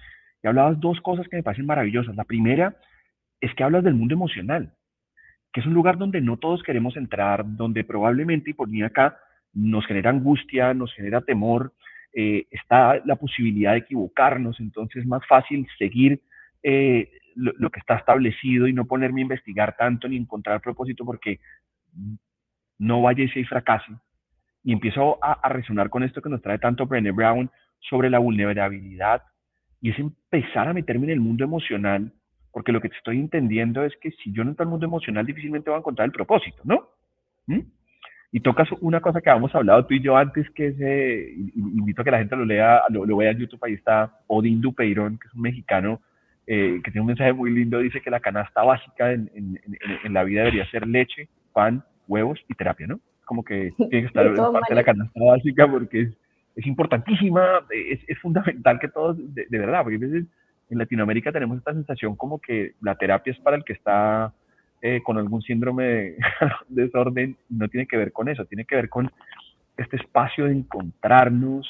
Y 0.43 0.49
hablabas 0.49 0.81
dos 0.81 1.01
cosas 1.01 1.29
que 1.29 1.37
me 1.37 1.43
parecen 1.43 1.67
maravillosas. 1.67 2.17
La 2.17 2.25
primera 2.25 2.77
es 3.41 3.55
que 3.55 3.63
hablas 3.63 3.85
del 3.85 3.95
mundo 3.95 4.15
emocional, 4.15 4.75
que 5.53 5.61
es 5.61 5.67
un 5.67 5.75
lugar 5.75 5.99
donde 5.99 6.21
no 6.21 6.37
todos 6.37 6.63
queremos 6.63 6.97
entrar, 6.97 7.45
donde 7.47 7.85
probablemente, 7.85 8.51
y 8.51 8.55
por 8.55 8.69
mí 8.69 8.83
acá, 8.83 9.17
nos 9.53 9.87
genera 9.87 10.11
angustia, 10.11 10.75
nos 10.75 10.93
genera 10.95 11.21
temor, 11.21 11.73
eh, 12.13 12.47
está 12.51 13.01
la 13.05 13.17
posibilidad 13.17 13.73
de 13.73 13.79
equivocarnos, 13.79 14.59
entonces 14.61 15.03
es 15.03 15.07
más 15.07 15.25
fácil 15.27 15.67
seguir 15.79 16.21
eh, 16.65 17.11
lo, 17.37 17.71
que 17.71 17.81
está 17.81 17.97
establecido 17.97 18.67
y 18.67 18.73
no 18.73 18.87
ponerme 18.87 19.21
a 19.21 19.23
investigar 19.23 19.77
tanto 19.77 20.09
ni 20.09 20.17
encontrar 20.17 20.61
propósito 20.61 21.05
porque 21.05 21.41
no 22.79 23.03
vaya 23.03 23.25
y 23.25 23.45
fracase. 23.45 23.93
Y 24.63 24.73
empiezo 24.73 25.19
a, 25.23 25.47
resonar 25.51 25.91
con 25.91 26.03
esto 26.03 26.23
que 26.23 26.31
nos 26.31 26.41
trae 26.41 26.59
tanto 26.59 26.87
Brené 26.87 27.11
Brown 27.11 27.51
sobre 27.81 28.09
la 28.09 28.19
vulnerabilidad 28.19 29.23
y 29.81 29.91
es 29.91 29.99
empezar 29.99 30.69
a 30.69 30.73
meterme 30.73 31.05
en 31.05 31.11
el 31.11 31.21
mundo 31.21 31.45
emocional, 31.45 32.11
porque 32.51 32.73
lo 32.73 32.81
que 32.81 32.89
te 32.89 32.97
estoy 32.97 33.21
entendiendo 33.21 33.85
es 33.85 33.95
que 34.01 34.11
si 34.13 34.33
yo 34.33 34.43
no 34.43 34.51
entro 34.51 34.63
al 34.63 34.71
mundo 34.71 34.87
emocional, 34.87 35.27
difícilmente 35.27 35.69
voy 35.69 35.77
a 35.77 35.81
encontrar 35.81 36.07
el 36.07 36.13
propósito, 36.13 36.63
¿no? 36.65 36.89
¿Mm? 37.47 37.61
Y 38.33 38.41
tocas 38.41 38.69
una 38.81 39.03
cosa 39.03 39.21
que 39.21 39.29
habíamos 39.29 39.55
hablado 39.55 39.85
tú 39.85 39.95
y 39.95 40.01
yo 40.01 40.17
antes, 40.17 40.49
que 40.51 40.69
es, 40.69 40.81
eh, 40.81 41.35
invito 41.55 42.01
a 42.01 42.05
que 42.05 42.11
la 42.11 42.19
gente 42.19 42.35
lo 42.35 42.47
lea, 42.47 42.83
lo, 42.89 43.17
vea 43.17 43.33
en 43.33 43.39
YouTube, 43.39 43.63
ahí 43.63 43.75
está 43.75 44.19
Odín 44.27 44.63
Dupeirón, 44.63 45.19
que 45.19 45.29
es 45.29 45.35
un 45.35 45.43
mexicano 45.43 46.01
eh, 46.47 46.81
que 46.85 46.91
tiene 46.91 47.01
un 47.01 47.07
mensaje 47.07 47.33
muy 47.33 47.51
lindo, 47.51 47.79
dice 47.79 48.01
que 48.01 48.11
la 48.11 48.21
canasta 48.21 48.63
básica 48.63 49.13
en, 49.13 49.31
en, 49.35 50.13
la 50.13 50.25
vida 50.25 50.41
debería 50.41 50.69
ser 50.71 50.87
leche, 50.87 51.29
pan, 51.53 51.83
huevos 52.07 52.39
y 52.49 52.55
terapia, 52.55 52.87
¿no? 52.87 53.01
Como 53.25 53.43
que 53.43 53.73
tiene 53.77 54.03
que 54.03 54.07
estar 54.07 54.27
en 54.27 54.35
parte 54.35 54.67
de 54.69 54.75
la 54.75 54.85
canasta 54.85 55.25
básica 55.25 55.71
porque 55.71 56.03
es, 56.03 56.09
es 56.57 56.67
importantísima, 56.67 57.65
es, 57.71 58.01
es, 58.07 58.19
fundamental 58.19 58.79
que 58.79 58.89
todos, 58.89 59.17
de, 59.19 59.47
verdad, 59.59 59.83
porque 59.83 59.97
a 59.97 60.01
veces 60.01 60.27
en 60.69 60.79
Latinoamérica 60.79 61.33
tenemos 61.33 61.59
esta 61.59 61.73
sensación 61.73 62.15
como 62.17 62.39
que 62.39 62.75
la 62.83 62.95
terapia 62.97 63.33
es 63.33 63.39
para 63.39 63.57
el 63.57 63.65
que 63.65 63.73
está 63.73 64.35
eh, 64.83 65.01
con 65.03 65.17
algún 65.17 65.41
síndrome 65.41 65.85
de 65.85 66.17
desorden, 66.69 67.37
no 67.49 67.69
tiene 67.69 67.87
que 67.87 67.97
ver 67.97 68.13
con 68.13 68.29
eso, 68.29 68.45
tiene 68.45 68.67
que 68.67 68.77
ver 68.77 68.91
con 68.91 69.11
este 69.79 69.97
espacio 69.97 70.45
de 70.45 70.53
encontrarnos 70.53 71.67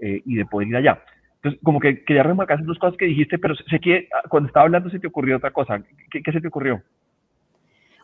eh, 0.00 0.20
y 0.24 0.36
de 0.36 0.44
poder 0.44 0.68
ir 0.68 0.76
allá. 0.76 1.02
Entonces, 1.38 1.60
como 1.62 1.78
que 1.78 2.04
quería 2.04 2.22
remarcar 2.24 2.64
dos 2.64 2.78
cosas 2.78 2.96
que 2.96 3.04
dijiste, 3.04 3.38
pero 3.38 3.54
sé 3.54 3.78
que 3.80 4.08
ah, 4.12 4.28
cuando 4.28 4.48
estaba 4.48 4.64
hablando 4.64 4.90
se 4.90 4.98
te 4.98 5.06
ocurrió 5.06 5.36
otra 5.36 5.52
cosa. 5.52 5.82
¿Qué, 6.10 6.32
se 6.32 6.40
te 6.40 6.48
ocurrió? 6.48 6.82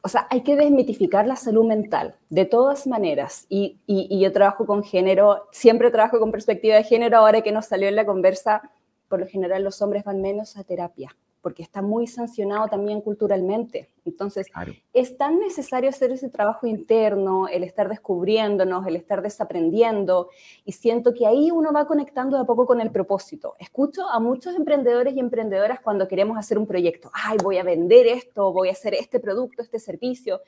O 0.02 0.08
sea, 0.08 0.26
hay 0.30 0.42
que 0.42 0.54
desmitificar 0.54 1.26
la 1.26 1.36
salud 1.36 1.66
mental, 1.66 2.14
de 2.28 2.44
todas 2.44 2.86
maneras. 2.86 3.46
Y, 3.48 3.78
yo 3.88 4.30
trabajo 4.32 4.66
con 4.66 4.84
género, 4.84 5.48
siempre 5.50 5.90
trabajo 5.90 6.20
con 6.20 6.30
perspectiva 6.30 6.76
de 6.76 6.84
género, 6.84 7.18
ahora 7.18 7.40
que 7.40 7.52
nos 7.52 7.66
salió 7.66 7.88
en 7.88 7.96
la 7.96 8.06
conversa, 8.06 8.70
por 9.08 9.18
lo 9.20 9.26
general 9.26 9.64
los 9.64 9.80
hombres 9.82 10.04
van 10.04 10.20
menos 10.20 10.56
a 10.56 10.64
terapia 10.64 11.14
porque 11.44 11.62
está 11.62 11.82
muy 11.82 12.06
sancionado 12.06 12.68
también 12.68 13.02
culturalmente. 13.02 13.90
Entonces, 14.06 14.46
es 14.94 15.18
tan 15.18 15.38
necesario 15.38 15.90
hacer 15.90 16.10
ese 16.10 16.30
trabajo 16.30 16.66
interno, 16.66 17.48
el 17.48 17.64
estar 17.64 17.90
descubriéndonos, 17.90 18.86
el 18.86 18.96
estar 18.96 19.20
desaprendiendo, 19.20 20.30
y 20.64 20.72
siento 20.72 21.12
que 21.12 21.26
ahí 21.26 21.50
uno 21.50 21.70
va 21.70 21.86
conectando 21.86 22.38
de 22.38 22.44
a 22.44 22.46
poco 22.46 22.64
con 22.64 22.80
el 22.80 22.90
propósito. 22.90 23.56
Escucho 23.58 24.08
a 24.08 24.20
muchos 24.20 24.56
emprendedores 24.56 25.14
y 25.14 25.20
emprendedoras 25.20 25.80
cuando 25.80 26.08
queremos 26.08 26.38
hacer 26.38 26.56
un 26.56 26.66
proyecto, 26.66 27.10
ay, 27.12 27.36
voy 27.42 27.58
a 27.58 27.62
vender 27.62 28.06
esto, 28.06 28.50
voy 28.50 28.70
a 28.70 28.72
hacer 28.72 28.94
este 28.94 29.20
producto, 29.20 29.60
este 29.60 29.78
servicio, 29.78 30.40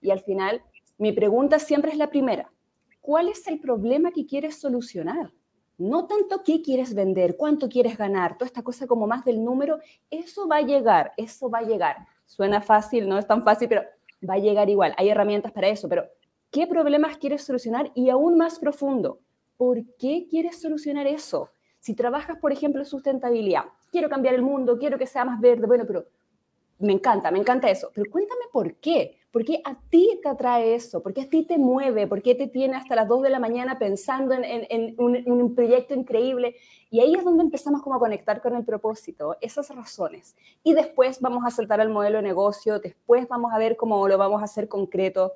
y 0.00 0.12
al 0.12 0.20
final 0.20 0.62
mi 0.98 1.10
pregunta 1.10 1.58
siempre 1.58 1.90
es 1.90 1.98
la 1.98 2.10
primera, 2.10 2.52
¿cuál 3.00 3.28
es 3.28 3.44
el 3.48 3.58
problema 3.58 4.12
que 4.12 4.24
quieres 4.24 4.60
solucionar? 4.60 5.32
No 5.76 6.06
tanto 6.06 6.42
qué 6.44 6.62
quieres 6.62 6.94
vender, 6.94 7.36
cuánto 7.36 7.68
quieres 7.68 7.98
ganar, 7.98 8.38
toda 8.38 8.46
esta 8.46 8.62
cosa 8.62 8.86
como 8.86 9.06
más 9.06 9.24
del 9.24 9.44
número, 9.44 9.80
eso 10.10 10.46
va 10.46 10.58
a 10.58 10.62
llegar, 10.62 11.12
eso 11.16 11.50
va 11.50 11.58
a 11.58 11.62
llegar. 11.62 12.06
Suena 12.26 12.60
fácil, 12.60 13.08
no 13.08 13.18
es 13.18 13.26
tan 13.26 13.42
fácil, 13.42 13.68
pero 13.68 13.82
va 14.28 14.34
a 14.34 14.38
llegar 14.38 14.70
igual. 14.70 14.94
Hay 14.96 15.08
herramientas 15.08 15.52
para 15.52 15.68
eso, 15.68 15.88
pero 15.88 16.04
¿qué 16.50 16.66
problemas 16.66 17.18
quieres 17.18 17.42
solucionar? 17.42 17.90
Y 17.94 18.08
aún 18.08 18.36
más 18.36 18.58
profundo, 18.60 19.18
¿por 19.56 19.82
qué 19.98 20.26
quieres 20.30 20.60
solucionar 20.60 21.06
eso? 21.06 21.50
Si 21.80 21.94
trabajas, 21.94 22.38
por 22.38 22.52
ejemplo, 22.52 22.80
en 22.80 22.86
sustentabilidad, 22.86 23.64
quiero 23.90 24.08
cambiar 24.08 24.34
el 24.34 24.42
mundo, 24.42 24.78
quiero 24.78 24.96
que 24.96 25.06
sea 25.06 25.24
más 25.24 25.40
verde, 25.40 25.66
bueno, 25.66 25.84
pero 25.86 26.06
me 26.78 26.92
encanta, 26.92 27.30
me 27.30 27.38
encanta 27.38 27.68
eso, 27.68 27.90
pero 27.92 28.10
cuéntame 28.10 28.44
por 28.52 28.76
qué. 28.76 29.18
¿Por 29.34 29.44
qué 29.44 29.60
a 29.64 29.74
ti 29.90 30.20
te 30.22 30.28
atrae 30.28 30.76
eso? 30.76 31.02
¿Por 31.02 31.12
qué 31.12 31.22
a 31.22 31.28
ti 31.28 31.42
te 31.42 31.58
mueve? 31.58 32.06
¿Por 32.06 32.22
qué 32.22 32.36
te 32.36 32.46
tiene 32.46 32.76
hasta 32.76 32.94
las 32.94 33.08
2 33.08 33.22
de 33.22 33.30
la 33.30 33.40
mañana 33.40 33.80
pensando 33.80 34.32
en, 34.32 34.94
un, 34.96 35.54
proyecto 35.56 35.92
increíble? 35.92 36.54
Y 36.88 37.00
ahí 37.00 37.16
es 37.16 37.24
donde 37.24 37.42
empezamos 37.42 37.82
como 37.82 37.96
a 37.96 37.98
conectar 37.98 38.40
con 38.40 38.54
el 38.54 38.64
propósito, 38.64 39.36
esas 39.40 39.74
razones. 39.74 40.36
Y 40.62 40.72
después 40.72 41.20
vamos 41.20 41.42
a 41.44 41.50
saltar 41.50 41.80
al 41.80 41.88
modelo 41.88 42.18
de 42.18 42.22
negocio, 42.22 42.78
después 42.78 43.26
vamos 43.26 43.52
a 43.52 43.58
ver 43.58 43.76
cómo 43.76 44.06
lo 44.06 44.16
vamos 44.18 44.40
a 44.40 44.44
hacer 44.44 44.68
concreto, 44.68 45.32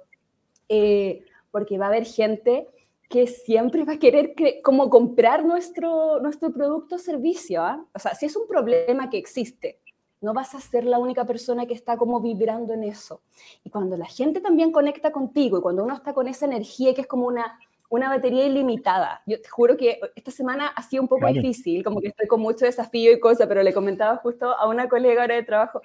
eh, 0.69 1.25
porque 1.51 1.77
va 1.77 1.87
a 1.87 1.89
haber 1.89 2.05
gente 2.05 2.69
que 3.09 3.27
siempre 3.27 3.85
va 3.85 3.95
a 3.95 3.99
querer 3.99 4.33
como 4.63 4.91
comprar 4.91 5.45
nuestro, 5.45 6.21
nuestro 6.21 6.53
producto 6.53 6.95
o 6.95 6.99
servicio. 6.99 7.65
¿ah? 7.65 7.85
O 7.93 7.99
sea, 7.99 8.15
si 8.15 8.27
es 8.27 8.37
un 8.37 8.47
problema 8.47 9.11
que 9.11 9.19
existe, 9.19 9.81
no 10.21 10.35
vas 10.35 10.55
a 10.55 10.61
ser 10.61 10.85
la 10.85 10.99
única 10.99 11.25
persona 11.25 11.67
que 11.67 11.75
está 11.75 11.97
como 11.97 12.21
vibrando 12.21 12.75
en 12.75 12.85
eso. 12.85 13.21
Y 13.65 13.71
cuando 13.71 13.97
la 13.97 14.07
gente 14.07 14.41
también 14.41 14.73
conecta 14.73 15.13
contigo 15.13 15.59
y 15.59 15.61
cuando 15.61 15.85
uno 15.85 15.95
está 15.95 16.13
con 16.13 16.29
esa 16.29 16.47
energía 16.47 16.95
que 16.95 17.03
es 17.03 17.07
como 17.07 17.27
una, 17.27 17.59
una 17.89 18.09
batería 18.09 18.47
ilimitada, 18.47 19.23
yo 19.27 19.41
te 19.41 19.49
juro 19.49 19.77
que 19.77 20.01
esta 20.17 20.31
semana 20.31 20.69
ha 20.69 20.83
sido 20.83 21.03
un 21.03 21.09
poco 21.09 21.27
difícil, 21.29 21.85
como 21.85 22.01
que 22.01 22.09
estoy 22.09 22.27
con 22.27 22.41
mucho 22.41 22.65
desafío 22.65 23.13
y 23.13 23.21
cosas, 23.21 23.47
pero 23.47 23.63
le 23.63 23.73
comentaba 23.73 24.17
justo 24.17 24.51
a 24.51 24.69
una 24.69 24.89
colega 24.89 25.23
ahora 25.23 25.37
de 25.37 25.45
trabajo, 25.45 25.83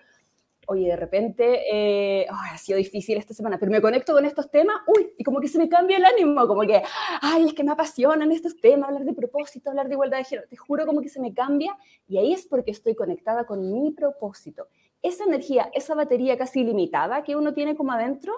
oye, 0.67 0.87
de 0.87 0.95
repente 0.95 1.61
eh, 1.71 2.27
ha 2.29 2.57
sido 2.57 2.77
difícil 2.77 3.17
esta 3.17 3.33
semana, 3.33 3.57
pero 3.59 3.71
me 3.71 3.81
conecto 3.81 4.13
con 4.13 4.25
estos 4.25 4.49
temas, 4.49 4.77
uy, 4.87 5.13
y 5.17 5.23
como 5.23 5.39
que 5.39 5.47
se 5.47 5.57
me 5.57 5.69
cambia 5.69 5.97
el 5.97 6.05
ánimo, 6.05 6.47
como 6.47 6.61
que, 6.61 6.81
ay, 7.21 7.45
es 7.45 7.53
que 7.53 7.63
me 7.63 7.71
apasionan 7.71 8.31
estos 8.31 8.59
temas, 8.59 8.89
hablar 8.89 9.05
de 9.05 9.13
propósito, 9.13 9.69
hablar 9.69 9.87
de 9.87 9.93
igualdad 9.93 10.17
de 10.17 10.23
género, 10.23 10.47
te 10.47 10.55
juro 10.55 10.85
como 10.85 11.01
que 11.01 11.09
se 11.09 11.19
me 11.19 11.33
cambia, 11.33 11.77
y 12.07 12.17
ahí 12.17 12.33
es 12.33 12.45
porque 12.45 12.71
estoy 12.71 12.95
conectada 12.95 13.45
con 13.45 13.73
mi 13.73 13.91
propósito. 13.91 14.67
Esa 15.01 15.25
energía, 15.25 15.69
esa 15.73 15.95
batería 15.95 16.37
casi 16.37 16.61
ilimitada 16.61 17.23
que 17.23 17.35
uno 17.35 17.53
tiene 17.53 17.75
como 17.75 17.91
adentro, 17.91 18.33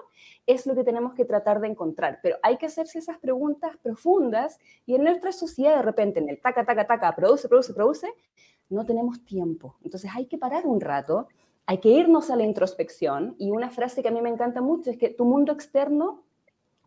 es 0.46 0.66
lo 0.66 0.74
que 0.74 0.82
tenemos 0.82 1.14
que 1.14 1.24
tratar 1.24 1.60
de 1.60 1.68
encontrar, 1.68 2.18
pero 2.22 2.38
hay 2.42 2.56
que 2.56 2.66
hacerse 2.66 2.98
esas 2.98 3.18
preguntas 3.18 3.76
profundas, 3.82 4.58
y 4.84 4.96
en 4.96 5.04
nuestra 5.04 5.30
sociedad 5.32 5.76
de 5.76 5.82
repente, 5.82 6.18
en 6.18 6.28
el 6.28 6.40
taca, 6.40 6.64
taca, 6.64 6.86
taca, 6.86 7.14
produce, 7.14 7.48
produce, 7.48 7.72
produce, 7.72 8.12
no 8.68 8.84
tenemos 8.84 9.24
tiempo. 9.24 9.76
Entonces 9.84 10.10
hay 10.14 10.26
que 10.26 10.38
parar 10.38 10.66
un 10.66 10.80
rato 10.80 11.28
hay 11.66 11.78
que 11.78 11.88
irnos 11.88 12.30
a 12.30 12.36
la 12.36 12.44
introspección 12.44 13.34
y 13.38 13.50
una 13.50 13.70
frase 13.70 14.02
que 14.02 14.08
a 14.08 14.12
mí 14.12 14.22
me 14.22 14.30
encanta 14.30 14.60
mucho 14.60 14.90
es 14.90 14.98
que 14.98 15.10
tu 15.10 15.24
mundo 15.24 15.52
externo 15.52 16.22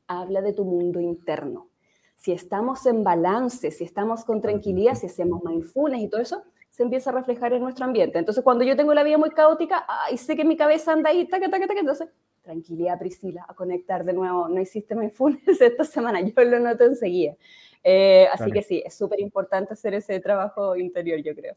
habla 0.08 0.42
de 0.42 0.54
tu 0.54 0.64
mundo 0.64 1.02
interno. 1.02 1.68
Si 2.16 2.32
estamos 2.32 2.86
en 2.86 3.04
balance, 3.04 3.72
si 3.72 3.84
estamos 3.84 4.24
con 4.24 4.42
tranquilidad, 4.42 4.96
si 4.96 5.08
hacemos 5.08 5.44
mindfulness 5.44 6.02
y 6.02 6.08
todo 6.08 6.22
eso, 6.22 6.44
se 6.70 6.84
empieza 6.84 7.10
a 7.10 7.14
reflejar 7.14 7.54
en 7.54 7.62
nuestro 7.62 7.86
ambiente. 7.86 8.20
Entonces, 8.20 8.44
cuando 8.44 8.64
yo 8.64 8.76
tengo 8.76 8.94
la 8.94 9.04
vida 9.04 9.18
muy 9.18 9.32
caótica, 9.32 9.86
ay, 9.88 10.18
sé 10.18 10.36
que 10.36 10.46
mi 10.46 10.56
cabeza 10.56 10.94
anda 10.94 11.10
ahí, 11.10 11.28
taca, 11.28 11.50
taca, 11.50 11.68
taca, 11.68 11.80
entonces, 11.80 12.10
tranquilidad, 12.42 12.98
Priscila, 12.98 13.46
a 13.48 13.54
conectar 13.54 14.04
de 14.06 14.14
nuevo. 14.14 14.48
No 14.48 14.62
hiciste 14.62 14.96
mindfulness 14.96 15.44
esta 15.62 15.84
semana, 15.84 16.22
yo 16.22 16.42
lo 16.44 16.60
noto 16.60 16.86
enseguida. 16.86 17.36
Eh, 17.84 18.28
así 18.32 18.52
que 18.52 18.62
sí, 18.62 18.82
es 18.86 18.94
súper 18.98 19.20
importante 19.20 19.74
hacer 19.74 19.94
ese 19.94 20.20
trabajo 20.20 20.76
interior, 20.76 21.22
yo 21.22 21.36
creo. 21.36 21.56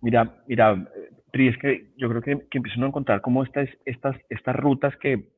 Mira, 0.00 0.42
mira, 0.46 0.86
Tri, 1.34 1.48
es 1.48 1.58
que 1.58 1.88
yo 1.96 2.08
creo 2.08 2.22
que, 2.22 2.46
que 2.48 2.58
empiezan 2.58 2.84
a 2.84 2.86
encontrar 2.86 3.20
como 3.20 3.42
estas, 3.42 3.68
estas, 3.84 4.16
estas 4.28 4.54
rutas 4.54 4.96
que 4.98 5.32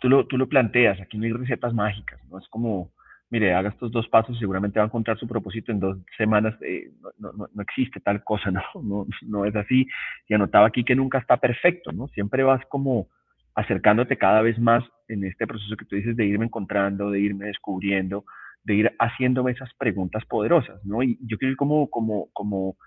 tú 0.00 0.08
lo, 0.08 0.26
tú 0.26 0.38
lo 0.38 0.48
planteas, 0.48 0.98
aquí 1.02 1.18
no 1.18 1.24
hay 1.24 1.32
recetas 1.32 1.74
mágicas, 1.74 2.18
¿no? 2.30 2.38
Es 2.38 2.48
como, 2.48 2.92
mire, 3.28 3.52
haga 3.52 3.68
estos 3.68 3.92
dos 3.92 4.08
pasos 4.08 4.36
y 4.36 4.38
seguramente 4.38 4.78
va 4.78 4.86
a 4.86 4.88
encontrar 4.88 5.18
su 5.18 5.28
propósito 5.28 5.70
en 5.70 5.80
dos 5.80 5.98
semanas. 6.16 6.54
Eh, 6.62 6.92
no, 7.18 7.30
no, 7.34 7.46
no, 7.52 7.62
existe 7.62 8.00
tal 8.00 8.24
cosa, 8.24 8.50
¿no? 8.50 8.62
¿no? 8.82 9.06
No 9.20 9.44
es 9.44 9.54
así. 9.54 9.86
Y 10.28 10.32
anotaba 10.34 10.68
aquí 10.68 10.82
que 10.82 10.96
nunca 10.96 11.18
está 11.18 11.36
perfecto, 11.36 11.92
¿no? 11.92 12.08
Siempre 12.08 12.42
vas 12.42 12.64
como 12.70 13.08
acercándote 13.54 14.16
cada 14.16 14.40
vez 14.40 14.58
más 14.58 14.82
en 15.08 15.24
este 15.24 15.46
proceso 15.46 15.76
que 15.76 15.84
tú 15.84 15.96
dices 15.96 16.16
de 16.16 16.24
irme 16.24 16.46
encontrando, 16.46 17.10
de 17.10 17.20
irme 17.20 17.48
descubriendo, 17.48 18.24
de 18.62 18.76
ir 18.76 18.96
haciéndome 18.98 19.52
esas 19.52 19.74
preguntas 19.74 20.24
poderosas, 20.24 20.82
¿no? 20.86 21.02
Y 21.02 21.18
yo 21.20 21.36
quiero 21.36 21.52
ir 21.52 21.58
como, 21.58 21.90
como, 21.90 22.28
como 22.32 22.78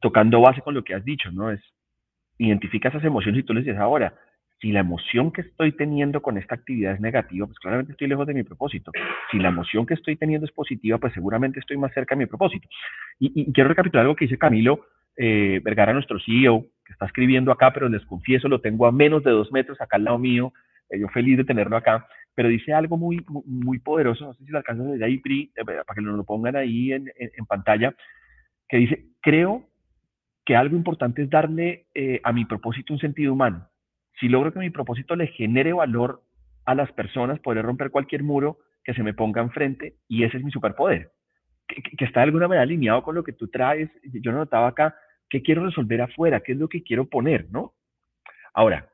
tocando 0.00 0.40
base 0.40 0.60
con 0.62 0.74
lo 0.74 0.84
que 0.84 0.94
has 0.94 1.04
dicho, 1.04 1.30
¿no? 1.30 1.50
Es 1.50 1.60
identifica 2.38 2.88
esas 2.88 3.04
emociones 3.04 3.40
y 3.40 3.42
tú 3.44 3.52
les 3.52 3.64
dices 3.64 3.80
ahora, 3.80 4.14
si 4.60 4.72
la 4.72 4.80
emoción 4.80 5.30
que 5.30 5.42
estoy 5.42 5.72
teniendo 5.72 6.20
con 6.20 6.36
esta 6.36 6.54
actividad 6.56 6.94
es 6.94 7.00
negativa, 7.00 7.46
pues 7.46 7.58
claramente 7.58 7.92
estoy 7.92 8.08
lejos 8.08 8.26
de 8.26 8.34
mi 8.34 8.42
propósito. 8.42 8.90
Si 9.30 9.38
la 9.38 9.48
emoción 9.48 9.86
que 9.86 9.94
estoy 9.94 10.16
teniendo 10.16 10.46
es 10.46 10.52
positiva, 10.52 10.98
pues 10.98 11.12
seguramente 11.12 11.60
estoy 11.60 11.76
más 11.76 11.92
cerca 11.92 12.14
de 12.14 12.20
mi 12.20 12.26
propósito. 12.26 12.68
Y, 13.20 13.52
quiero 13.52 13.68
recapitular 13.68 14.02
algo 14.02 14.16
que 14.16 14.24
dice 14.24 14.38
Camilo 14.38 14.86
eh, 15.16 15.60
Vergara, 15.62 15.92
nuestro 15.92 16.18
CEO, 16.18 16.66
que 16.84 16.92
está 16.92 17.06
escribiendo 17.06 17.52
acá, 17.52 17.72
pero 17.72 17.88
les 17.88 18.04
confieso, 18.04 18.48
lo 18.48 18.60
tengo 18.60 18.86
a 18.86 18.92
menos 18.92 19.22
de 19.22 19.30
dos 19.30 19.52
metros 19.52 19.80
acá 19.80 19.96
al 19.96 20.04
lado 20.04 20.18
mío, 20.18 20.52
eh, 20.90 20.98
yo 20.98 21.08
feliz 21.08 21.36
de 21.36 21.44
tenerlo 21.44 21.76
acá, 21.76 22.08
pero 22.34 22.48
dice 22.48 22.72
algo 22.72 22.96
muy, 22.96 23.24
muy, 23.44 23.78
poderoso, 23.78 24.26
no 24.26 24.34
sé 24.34 24.44
si 24.44 24.50
lo 24.50 24.58
alcanzan 24.58 24.92
desde 24.92 25.04
ahí, 25.04 25.18
Pri, 25.18 25.52
eh, 25.56 25.64
para 25.64 25.94
que 25.94 26.00
lo 26.00 26.24
pongan 26.24 26.56
ahí 26.56 26.92
en 26.92 27.46
pantalla, 27.48 27.94
que 28.68 28.76
dice, 28.76 29.04
creo 29.20 29.68
que 30.44 30.56
algo 30.56 30.76
importante 30.76 31.22
es 31.22 31.30
darle 31.30 31.86
eh, 31.94 32.20
a 32.24 32.32
mi 32.32 32.44
propósito 32.44 32.92
un 32.92 32.98
sentido 32.98 33.32
humano. 33.32 33.68
Si 34.18 34.28
logro 34.28 34.52
que 34.52 34.58
mi 34.58 34.70
propósito 34.70 35.14
le 35.14 35.28
genere 35.28 35.72
valor 35.72 36.22
a 36.64 36.74
las 36.74 36.90
personas, 36.92 37.38
podré 37.40 37.62
romper 37.62 37.90
cualquier 37.90 38.22
muro 38.22 38.58
que 38.84 38.94
se 38.94 39.02
me 39.02 39.14
ponga 39.14 39.42
enfrente 39.42 39.96
y 40.08 40.24
ese 40.24 40.38
es 40.38 40.44
mi 40.44 40.50
superpoder, 40.50 41.12
que, 41.66 42.04
está 42.04 42.20
de 42.20 42.24
alguna 42.24 42.48
manera 42.48 42.62
alineado 42.62 43.02
con 43.02 43.14
lo 43.14 43.24
que 43.24 43.32
tú 43.32 43.48
traes. 43.48 43.90
Yo 44.04 44.32
notaba 44.32 44.68
acá, 44.68 44.94
¿qué 45.28 45.42
quiero 45.42 45.64
resolver 45.64 46.00
afuera? 46.00 46.40
¿Qué 46.40 46.52
es 46.52 46.58
lo 46.58 46.68
que 46.68 46.82
quiero 46.82 47.06
poner? 47.06 47.46
¿no? 47.50 47.74
Ahora, 48.54 48.88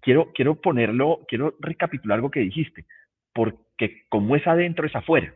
quiero, 0.00 0.32
quiero 0.32 0.60
ponerlo, 0.60 1.20
quiero 1.28 1.56
recapitular 1.60 2.16
algo 2.16 2.30
que 2.30 2.40
dijiste, 2.40 2.86
porque 3.32 4.04
como 4.08 4.36
es 4.36 4.46
adentro, 4.46 4.86
es 4.86 4.94
afuera. 4.94 5.34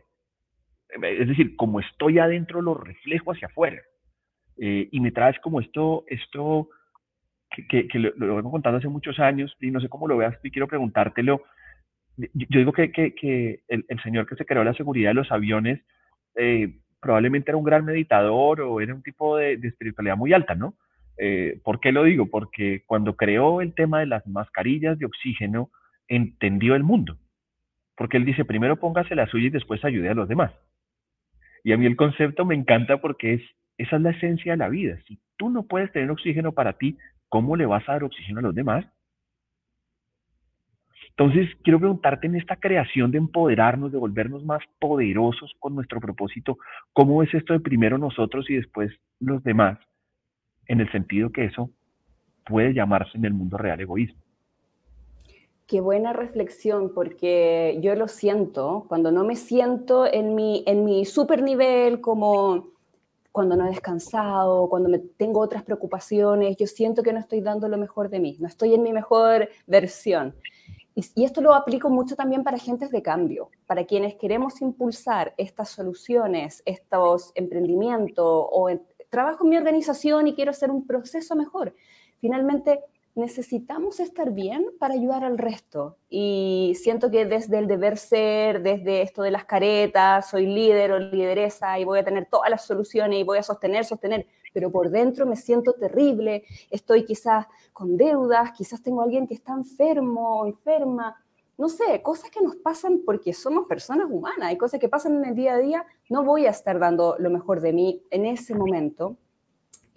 Es 0.89 1.27
decir, 1.27 1.55
como 1.55 1.79
estoy 1.79 2.19
adentro, 2.19 2.61
lo 2.61 2.73
reflejo 2.73 3.31
hacia 3.31 3.47
afuera. 3.47 3.81
Eh, 4.57 4.89
y 4.91 4.99
me 4.99 5.11
traes 5.11 5.39
como 5.39 5.59
esto, 5.59 6.03
esto 6.07 6.69
que, 7.69 7.87
que, 7.87 7.99
lo, 7.99 8.35
vengo 8.35 8.51
contando 8.51 8.79
hace 8.79 8.87
muchos 8.87 9.19
años 9.19 9.55
y 9.61 9.69
no 9.71 9.79
sé 9.79 9.89
cómo 9.89 10.07
lo 10.07 10.17
veas 10.17 10.37
y 10.43 10.51
quiero 10.51 10.67
preguntártelo. 10.67 11.43
Yo, 12.17 12.59
digo 12.59 12.73
que, 12.73 13.61
el, 13.67 14.01
señor 14.01 14.25
que 14.25 14.35
se 14.35 14.45
creó 14.45 14.63
la 14.63 14.73
seguridad 14.73 15.11
de 15.11 15.15
los 15.15 15.31
aviones 15.31 15.81
eh, 16.35 16.79
probablemente 16.99 17.51
era 17.51 17.57
un 17.57 17.63
gran 17.63 17.85
meditador 17.85 18.61
o 18.61 18.81
era 18.81 18.95
un 18.95 19.03
tipo 19.03 19.37
de, 19.37 19.57
de 19.57 19.67
espiritualidad 19.67 20.17
muy 20.17 20.33
alta, 20.33 20.55
¿no? 20.55 20.75
Eh, 21.17 21.59
¿Por 21.63 21.79
qué 21.79 21.91
lo 21.91 22.03
digo? 22.03 22.27
Porque 22.27 22.83
cuando 22.85 23.15
creó 23.15 23.61
el 23.61 23.73
tema 23.73 23.99
de 23.99 24.05
las 24.05 24.25
mascarillas 24.27 24.97
de 24.99 25.05
oxígeno, 25.05 25.71
entendió 26.07 26.75
el 26.75 26.83
mundo. 26.83 27.17
Porque 27.95 28.17
él 28.17 28.25
dice, 28.25 28.45
primero 28.45 28.77
póngase 28.77 29.15
la 29.15 29.27
suya 29.27 29.47
y 29.47 29.51
después 29.51 29.83
ayude 29.83 30.09
a 30.09 30.13
los 30.13 30.27
demás. 30.27 30.51
Y 31.67 31.73
a 31.73 31.77
mí 31.77 31.85
el 31.85 31.97
concepto 31.97 32.45
me 32.45 32.55
encanta 32.55 33.01
porque 33.01 33.33
es, 33.33 33.41
esa 33.77 33.97
es 33.97 34.01
la 34.01 34.11
esencia 34.11 34.53
de 34.53 34.57
la 34.57 34.69
vida. 34.69 34.97
Si 35.05 35.19
tú 35.35 35.49
no 35.49 35.63
puedes 35.63 35.91
tener 35.91 36.09
oxígeno 36.09 36.53
para 36.53 36.77
ti, 36.77 36.97
¿cómo 37.27 37.57
le 37.57 37.65
vas 37.65 37.83
a 37.89 37.91
dar 37.91 38.05
oxígeno 38.05 38.39
a 38.39 38.43
los 38.43 38.55
demás? 38.55 38.85
Entonces, 41.09 41.49
quiero 41.63 41.79
preguntarte 41.79 42.27
en 42.27 42.35
esta 42.35 42.55
creación 42.55 43.11
de 43.11 43.17
empoderarnos, 43.17 43.91
de 43.91 43.97
volvernos 43.97 44.45
más 44.45 44.63
poderosos 44.79 45.51
con 45.59 45.75
nuestro 45.75 45.99
propósito, 45.99 46.57
¿cómo 46.93 47.21
es 47.21 47.33
esto 47.33 47.51
de 47.51 47.59
primero 47.59 47.97
nosotros 47.97 48.49
y 48.49 48.55
después 48.55 48.93
los 49.19 49.43
demás? 49.43 49.77
en 50.67 50.81
el 50.81 50.91
sentido 50.91 51.31
que 51.31 51.45
eso 51.45 51.71
puede 52.45 52.73
llamarse 52.73 53.17
en 53.17 53.25
el 53.25 53.33
mundo 53.33 53.57
real 53.57 53.79
egoísmo. 53.81 54.21
Qué 55.67 55.81
buena 55.81 56.13
reflexión, 56.13 56.93
porque 56.93 57.77
yo 57.81 57.93
lo 57.95 58.07
siento, 58.07 58.85
cuando 58.87 59.11
no 59.11 59.25
me 59.25 59.35
siento 59.35 60.05
en 60.05 60.33
mi, 60.33 60.63
en 60.65 60.85
mi 60.85 61.03
super 61.03 61.43
nivel, 61.43 61.99
como 61.99 62.69
cuando 63.33 63.57
no 63.57 63.65
he 63.65 63.69
descansado, 63.69 64.69
cuando 64.69 64.87
me 64.87 64.99
tengo 64.99 65.41
otras 65.41 65.63
preocupaciones, 65.63 66.55
yo 66.55 66.67
siento 66.67 67.03
que 67.03 67.11
no 67.11 67.19
estoy 67.19 67.41
dando 67.41 67.67
lo 67.67 67.77
mejor 67.77 68.09
de 68.09 68.21
mí, 68.21 68.37
no 68.39 68.47
estoy 68.47 68.75
en 68.75 68.81
mi 68.81 68.93
mejor 68.93 69.49
versión. 69.67 70.35
Y, 70.95 71.25
esto 71.25 71.41
lo 71.41 71.53
aplico 71.53 71.89
mucho 71.89 72.15
también 72.15 72.45
para 72.45 72.55
agentes 72.55 72.89
de 72.89 73.01
cambio, 73.01 73.51
para 73.67 73.85
quienes 73.85 74.15
queremos 74.15 74.61
impulsar 74.61 75.35
estas 75.37 75.69
soluciones, 75.69 76.63
estos 76.65 77.33
emprendimientos 77.35 78.25
o 78.25 78.69
trabajo 79.09 79.43
en 79.43 79.49
mi 79.49 79.57
organización 79.57 80.27
y 80.27 80.33
quiero 80.33 80.51
hacer 80.51 80.71
un 80.71 80.87
proceso 80.87 81.35
mejor. 81.35 81.75
Finalmente, 82.19 82.79
necesitamos 83.17 83.99
estar 83.99 84.31
bien 84.31 84.67
para 84.79 84.93
ayudar 84.93 85.25
al 85.25 85.37
resto. 85.37 85.97
Y 86.07 86.73
siento 86.81 87.09
que 87.09 87.25
desde 87.25 87.57
el 87.57 87.67
deber 87.67 87.97
ser, 87.97 88.61
desde 88.61 89.01
esto 89.01 89.23
de 89.23 89.31
las 89.31 89.45
caretas, 89.45 90.29
soy 90.29 90.45
líder 90.45 90.91
o 90.91 90.99
lideresa 90.99 91.79
y 91.79 91.83
voy 91.83 91.99
a 91.99 92.05
tener 92.05 92.27
todas 92.29 92.49
las 92.49 92.65
soluciones 92.65 93.19
y 93.19 93.23
voy 93.23 93.39
a 93.39 93.43
sostener, 93.43 93.85
sostener, 93.85 94.27
pero 94.53 94.71
por 94.71 94.89
dentro 94.91 95.25
me 95.25 95.35
siento 95.35 95.73
terrible, 95.73 96.43
estoy 96.69 97.05
quizás 97.05 97.47
con 97.73 97.97
deudas, 97.97 98.51
quizás 98.51 98.81
tengo 98.81 99.01
alguien 99.01 99.27
que 99.27 99.33
está 99.33 99.53
enfermo 99.53 100.41
o 100.41 100.45
enferma. 100.45 101.15
No 101.57 101.69
sé, 101.69 102.03
cosas 102.03 102.29
que 102.29 102.41
nos 102.41 102.55
pasan 102.55 103.01
porque 103.03 103.33
somos 103.33 103.65
personas 103.67 104.07
humanas, 104.11 104.49
hay 104.49 104.57
cosas 104.57 104.79
que 104.79 104.89
pasan 104.89 105.15
en 105.15 105.25
el 105.25 105.35
día 105.35 105.53
a 105.53 105.57
día, 105.57 105.85
no 106.07 106.23
voy 106.23 106.45
a 106.45 106.51
estar 106.51 106.77
dando 106.77 107.15
lo 107.17 107.31
mejor 107.31 107.61
de 107.61 107.73
mí 107.73 108.03
en 108.11 108.27
ese 108.27 108.53
momento 108.53 109.17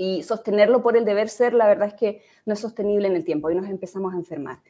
y 0.02 0.22
sostenerlo 0.22 0.80
por 0.80 0.96
el 0.96 1.04
deber 1.04 1.28
ser, 1.28 1.52
la 1.52 1.66
verdad 1.68 1.88
es 1.88 1.92
que 1.92 2.22
no 2.46 2.54
es 2.54 2.60
sostenible 2.60 3.06
en 3.06 3.16
el 3.16 3.22
tiempo 3.22 3.50
y 3.50 3.54
nos 3.54 3.68
empezamos 3.68 4.14
a 4.14 4.16
enfermar. 4.16 4.60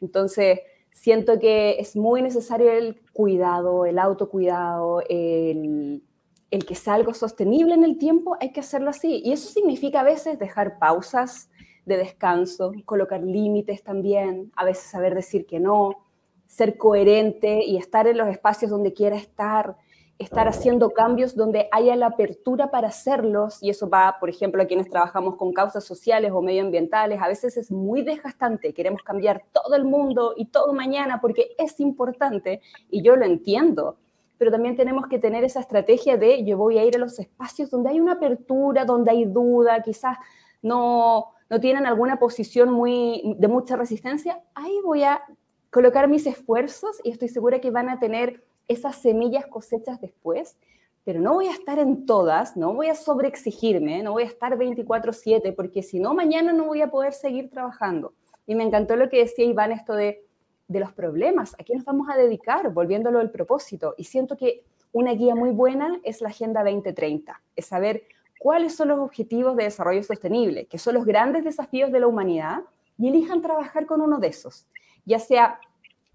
Entonces, 0.00 0.62
siento 0.92 1.38
que 1.38 1.78
es 1.78 1.94
muy 1.94 2.22
necesario 2.22 2.72
el 2.72 3.00
cuidado, 3.12 3.86
el 3.86 4.00
autocuidado, 4.00 5.00
el, 5.08 6.02
el 6.50 6.66
que 6.66 6.74
sea 6.74 6.94
algo 6.94 7.14
sostenible 7.14 7.74
en 7.74 7.84
el 7.84 7.98
tiempo, 7.98 8.36
hay 8.40 8.50
que 8.50 8.58
hacerlo 8.58 8.90
así. 8.90 9.22
Y 9.24 9.30
eso 9.30 9.48
significa 9.48 10.00
a 10.00 10.02
veces 10.02 10.40
dejar 10.40 10.80
pausas 10.80 11.50
de 11.86 11.96
descanso, 11.96 12.72
colocar 12.84 13.22
límites 13.22 13.84
también, 13.84 14.50
a 14.56 14.64
veces 14.64 14.90
saber 14.90 15.14
decir 15.14 15.46
que 15.46 15.60
no, 15.60 16.04
ser 16.48 16.76
coherente 16.76 17.64
y 17.64 17.76
estar 17.76 18.08
en 18.08 18.18
los 18.18 18.26
espacios 18.26 18.72
donde 18.72 18.92
quiera 18.92 19.14
estar, 19.14 19.76
estar 20.20 20.46
haciendo 20.48 20.90
cambios 20.90 21.34
donde 21.34 21.68
haya 21.72 21.96
la 21.96 22.08
apertura 22.08 22.70
para 22.70 22.88
hacerlos, 22.88 23.62
y 23.62 23.70
eso 23.70 23.88
va, 23.88 24.18
por 24.20 24.28
ejemplo, 24.28 24.62
a 24.62 24.66
quienes 24.66 24.90
trabajamos 24.90 25.36
con 25.36 25.54
causas 25.54 25.82
sociales 25.82 26.30
o 26.34 26.42
medioambientales, 26.42 27.22
a 27.22 27.26
veces 27.26 27.56
es 27.56 27.70
muy 27.70 28.02
desgastante, 28.02 28.74
queremos 28.74 29.02
cambiar 29.02 29.42
todo 29.50 29.74
el 29.74 29.84
mundo 29.84 30.34
y 30.36 30.44
todo 30.44 30.74
mañana 30.74 31.22
porque 31.22 31.52
es 31.56 31.80
importante, 31.80 32.60
y 32.90 33.02
yo 33.02 33.16
lo 33.16 33.24
entiendo, 33.24 33.96
pero 34.36 34.50
también 34.50 34.76
tenemos 34.76 35.06
que 35.06 35.18
tener 35.18 35.42
esa 35.42 35.60
estrategia 35.60 36.18
de 36.18 36.44
yo 36.44 36.58
voy 36.58 36.76
a 36.76 36.84
ir 36.84 36.96
a 36.96 36.98
los 36.98 37.18
espacios 37.18 37.70
donde 37.70 37.88
hay 37.88 37.98
una 37.98 38.12
apertura, 38.12 38.84
donde 38.84 39.10
hay 39.10 39.24
duda, 39.24 39.82
quizás 39.82 40.18
no, 40.60 41.32
no 41.48 41.60
tienen 41.60 41.86
alguna 41.86 42.18
posición 42.18 42.70
muy, 42.70 43.36
de 43.38 43.48
mucha 43.48 43.74
resistencia, 43.74 44.38
ahí 44.54 44.80
voy 44.84 45.02
a 45.02 45.22
colocar 45.70 46.08
mis 46.08 46.26
esfuerzos 46.26 47.00
y 47.04 47.10
estoy 47.10 47.28
segura 47.28 47.62
que 47.62 47.70
van 47.70 47.88
a 47.88 47.98
tener 47.98 48.44
esas 48.70 48.96
semillas 48.96 49.46
cosechas 49.48 50.00
después, 50.00 50.56
pero 51.04 51.20
no 51.20 51.34
voy 51.34 51.48
a 51.48 51.52
estar 51.52 51.80
en 51.80 52.06
todas, 52.06 52.56
no 52.56 52.72
voy 52.72 52.88
a 52.88 52.94
sobreexigirme, 52.94 54.00
no 54.02 54.12
voy 54.12 54.22
a 54.22 54.26
estar 54.26 54.56
24/7, 54.56 55.52
porque 55.56 55.82
si 55.82 55.98
no, 55.98 56.14
mañana 56.14 56.52
no 56.52 56.66
voy 56.66 56.80
a 56.80 56.90
poder 56.90 57.12
seguir 57.12 57.50
trabajando. 57.50 58.12
Y 58.46 58.54
me 58.54 58.62
encantó 58.62 58.94
lo 58.94 59.08
que 59.08 59.18
decía 59.18 59.44
Iván, 59.44 59.72
esto 59.72 59.94
de, 59.94 60.24
de 60.68 60.80
los 60.80 60.92
problemas, 60.92 61.54
a 61.58 61.64
qué 61.64 61.74
nos 61.74 61.84
vamos 61.84 62.08
a 62.08 62.16
dedicar, 62.16 62.72
volviéndolo 62.72 63.18
al 63.18 63.32
propósito. 63.32 63.94
Y 63.98 64.04
siento 64.04 64.36
que 64.36 64.62
una 64.92 65.12
guía 65.14 65.34
muy 65.34 65.50
buena 65.50 65.98
es 66.04 66.20
la 66.20 66.28
Agenda 66.28 66.62
2030, 66.62 67.42
es 67.56 67.66
saber 67.66 68.04
cuáles 68.38 68.76
son 68.76 68.88
los 68.88 69.00
objetivos 69.00 69.56
de 69.56 69.64
desarrollo 69.64 70.02
sostenible, 70.04 70.66
que 70.66 70.78
son 70.78 70.94
los 70.94 71.04
grandes 71.04 71.42
desafíos 71.42 71.90
de 71.90 72.00
la 72.00 72.06
humanidad, 72.06 72.60
y 72.98 73.08
elijan 73.08 73.42
trabajar 73.42 73.86
con 73.86 74.00
uno 74.00 74.18
de 74.18 74.28
esos 74.28 74.66
ya 75.04 75.18
sea, 75.18 75.60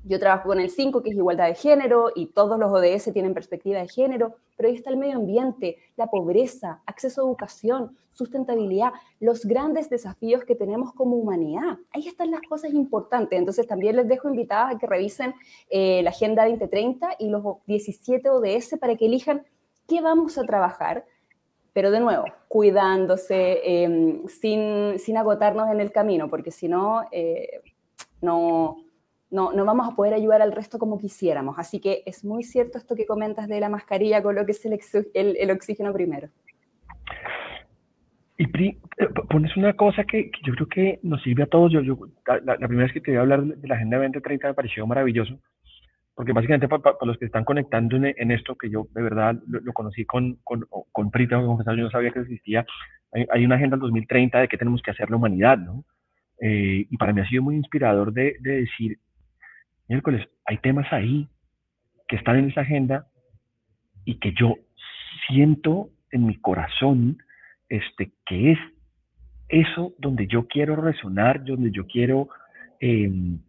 yo 0.08 0.20
trabajo 0.20 0.50
con 0.50 0.60
el 0.60 0.70
5, 0.70 1.02
que 1.02 1.10
es 1.10 1.16
igualdad 1.16 1.48
de 1.48 1.56
género, 1.56 2.12
y 2.16 2.28
todos 2.28 2.60
los 2.60 2.72
ODS 2.72 3.12
tienen 3.12 3.34
perspectiva 3.34 3.80
de 3.80 3.88
género, 3.88 4.36
pero 4.56 4.70
ahí 4.70 4.76
está 4.76 4.92
el 4.92 4.98
medio 4.98 5.18
ambiente, 5.18 5.78
la 5.98 6.08
pobreza, 6.08 6.82
acceso 6.86 7.22
a 7.22 7.26
educación, 7.26 7.98
sustentabilidad, 8.12 8.94
los 9.20 9.46
grandes 9.46 9.90
desafíos 9.90 10.46
que 10.46 10.56
tenemos 10.56 10.94
como 10.94 11.18
humanidad. 11.18 11.80
Ahí 11.92 12.08
están 12.08 12.32
las 12.32 12.42
cosas 12.48 12.74
importantes. 12.74 13.38
Entonces 13.38 13.68
también 13.68 13.96
les 13.96 14.08
dejo 14.08 14.30
invitadas 14.30 14.76
a 14.76 14.78
que 14.78 14.88
revisen 14.88 15.34
eh, 15.70 16.02
la 16.04 16.12
Agenda 16.12 16.44
2030 16.44 17.16
y 17.20 17.30
los 17.30 17.44
17 17.66 18.30
ODS 18.30 18.78
para 18.80 18.96
que 18.96 19.08
elijan 19.08 19.44
qué 19.88 20.02
vamos 20.02 20.38
a 20.38 20.44
trabajar 20.44 21.06
pero 21.74 21.92
de 21.92 22.00
nuevo, 22.00 22.24
cuidándose, 22.48 23.60
em, 23.66 24.26
sin, 24.28 24.98
sin, 24.98 25.18
agotarnos 25.18 25.70
en 25.70 25.82
el 25.82 25.92
camino, 25.92 26.30
porque 26.30 26.50
si 26.50 26.70
no, 26.70 27.04
eh, 27.12 27.60
no, 28.22 28.78
no, 29.32 29.54
no 29.54 29.66
vamos 29.66 29.88
a 29.88 29.96
poder 29.96 30.14
ayudar 30.14 30.42
al 30.42 30.52
resto 30.52 30.78
como 30.78 31.00
quisiéramos. 31.00 31.58
Así 31.58 31.80
que 31.80 32.04
es 32.06 32.24
muy 32.24 32.44
cierto 32.44 32.78
esto 32.78 32.96
que 32.96 33.06
comentas 33.06 33.48
de 33.48 33.60
la 33.60 33.70
mascarilla 33.70 34.22
con 34.22 34.36
lo 34.36 34.46
que 34.46 34.52
es 34.52 34.66
el, 34.66 35.36
el, 35.38 35.52
oxígeno 35.52 35.94
primero. 35.94 36.30
Y 38.38 38.48
Pri, 38.48 38.78
eh, 38.98 39.08
pones 39.30 39.56
una 39.56 39.74
cosa 39.74 40.04
que, 40.04 40.30
yo 40.46 40.54
creo 40.54 40.68
que 40.68 41.00
nos 41.04 41.22
sirve 41.24 41.44
a 41.44 41.48
todos. 41.48 41.72
Yo, 41.72 41.82
yo 41.82 41.98
la, 42.46 42.56
primera 42.58 42.86
vez 42.86 42.94
que 42.94 43.02
te 43.02 43.12
voy 43.12 43.18
a 43.18 43.22
hablar 43.22 43.44
de 43.44 43.68
la 43.68 43.76
Agenda 43.76 43.98
2030 43.98 44.48
me 44.48 44.54
pareció 44.54 44.86
maravilloso, 44.86 45.40
porque 46.14 46.34
básicamente 46.34 46.68
para, 46.68 46.96
los 47.02 47.18
que 47.18 47.26
están 47.26 47.46
conectando 47.46 47.96
en, 47.96 48.32
esto, 48.32 48.56
que 48.56 48.70
yo 48.70 48.88
de 48.94 49.02
verdad 49.02 49.36
lo, 49.48 49.74
conocí 49.74 50.06
con, 50.06 50.38
con, 50.44 50.66
con 50.92 51.12
Pri, 51.12 51.28
tengo 51.28 51.58
que 51.58 51.64
yo 51.66 51.84
no 51.84 51.90
sabía 51.90 52.12
que 52.12 52.20
existía, 52.20 52.66
hay, 53.14 53.26
hay 53.32 53.46
una 53.46 53.56
Agenda 53.56 53.78
2030 53.78 54.40
de 54.40 54.48
qué 54.48 54.58
tenemos 54.58 54.82
que 54.82 54.92
hacer 54.92 55.10
la 55.10 55.16
humanidad, 55.16 55.58
¿no? 55.58 55.86
Eh, 56.40 56.86
y 56.90 56.98
para 56.98 57.14
mí 57.14 57.22
ha 57.22 57.28
sido 57.28 57.44
muy 57.44 57.56
inspirador 57.56 58.12
de, 58.12 58.36
decir, 58.40 59.00
miércoles, 59.88 60.28
hay 60.46 60.58
temas 60.58 60.92
ahí 60.92 61.28
que 62.08 62.16
están 62.16 62.38
en 62.38 62.50
esa 62.50 62.62
agenda 62.62 63.08
y 64.06 64.16
que 64.20 64.34
yo 64.34 64.56
siento 65.28 65.90
en 66.12 66.26
mi 66.26 66.36
corazón 66.36 67.18
este, 67.70 68.12
que 68.26 68.52
es 68.52 68.60
eso 69.50 69.94
donde 69.98 70.28
yo 70.28 70.48
quiero 70.48 70.76
resonar, 70.76 71.44
donde 71.44 71.72
yo 71.72 71.86
quiero 71.86 72.30
em, 72.80 73.40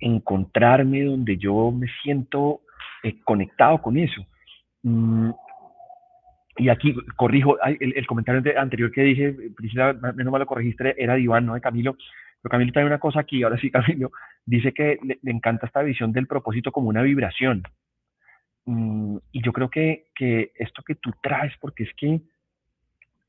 encontrarme, 0.00 1.04
donde 1.04 1.36
yo 1.36 1.70
me 1.70 1.86
siento 2.02 2.60
eh, 3.02 3.20
conectado 3.24 3.80
con 3.80 3.96
eso. 3.96 4.24
Mm, 4.82 5.30
y 6.58 6.68
aquí 6.68 6.94
corrijo 7.16 7.56
el, 7.62 7.94
el, 7.96 8.06
comentario 8.06 8.42
anterior 8.60 8.92
que 8.92 9.02
dije, 9.02 9.34
Priscila, 9.56 9.94
menos 10.14 10.30
mal 10.30 10.40
lo 10.40 10.46
corregiste, 10.46 11.02
era 11.02 11.14
de 11.14 11.22
Iván, 11.22 11.46
no 11.46 11.54
de 11.54 11.60
Camilo. 11.62 11.96
Pero 12.42 12.50
Camilo 12.50 12.72
trae 12.72 12.84
una 12.84 12.98
cosa 12.98 13.20
aquí, 13.20 13.42
ahora 13.42 13.58
sí 13.58 13.70
Camilo, 13.70 14.10
dice 14.44 14.72
que 14.72 14.98
le, 15.02 15.18
encanta 15.30 15.66
esta 15.66 15.82
visión 15.82 16.12
del 16.12 16.26
propósito 16.26 16.72
como 16.72 16.88
una 16.88 17.02
vibración. 17.02 17.62
Mm, 18.64 19.16
y 19.32 19.42
yo 19.42 19.52
creo 19.52 19.70
que, 19.70 20.06
que 20.14 20.52
esto 20.56 20.82
que 20.82 20.96
tú 20.96 21.10
traes, 21.22 21.52
porque 21.60 21.84
es 21.84 21.94
que 21.94 22.20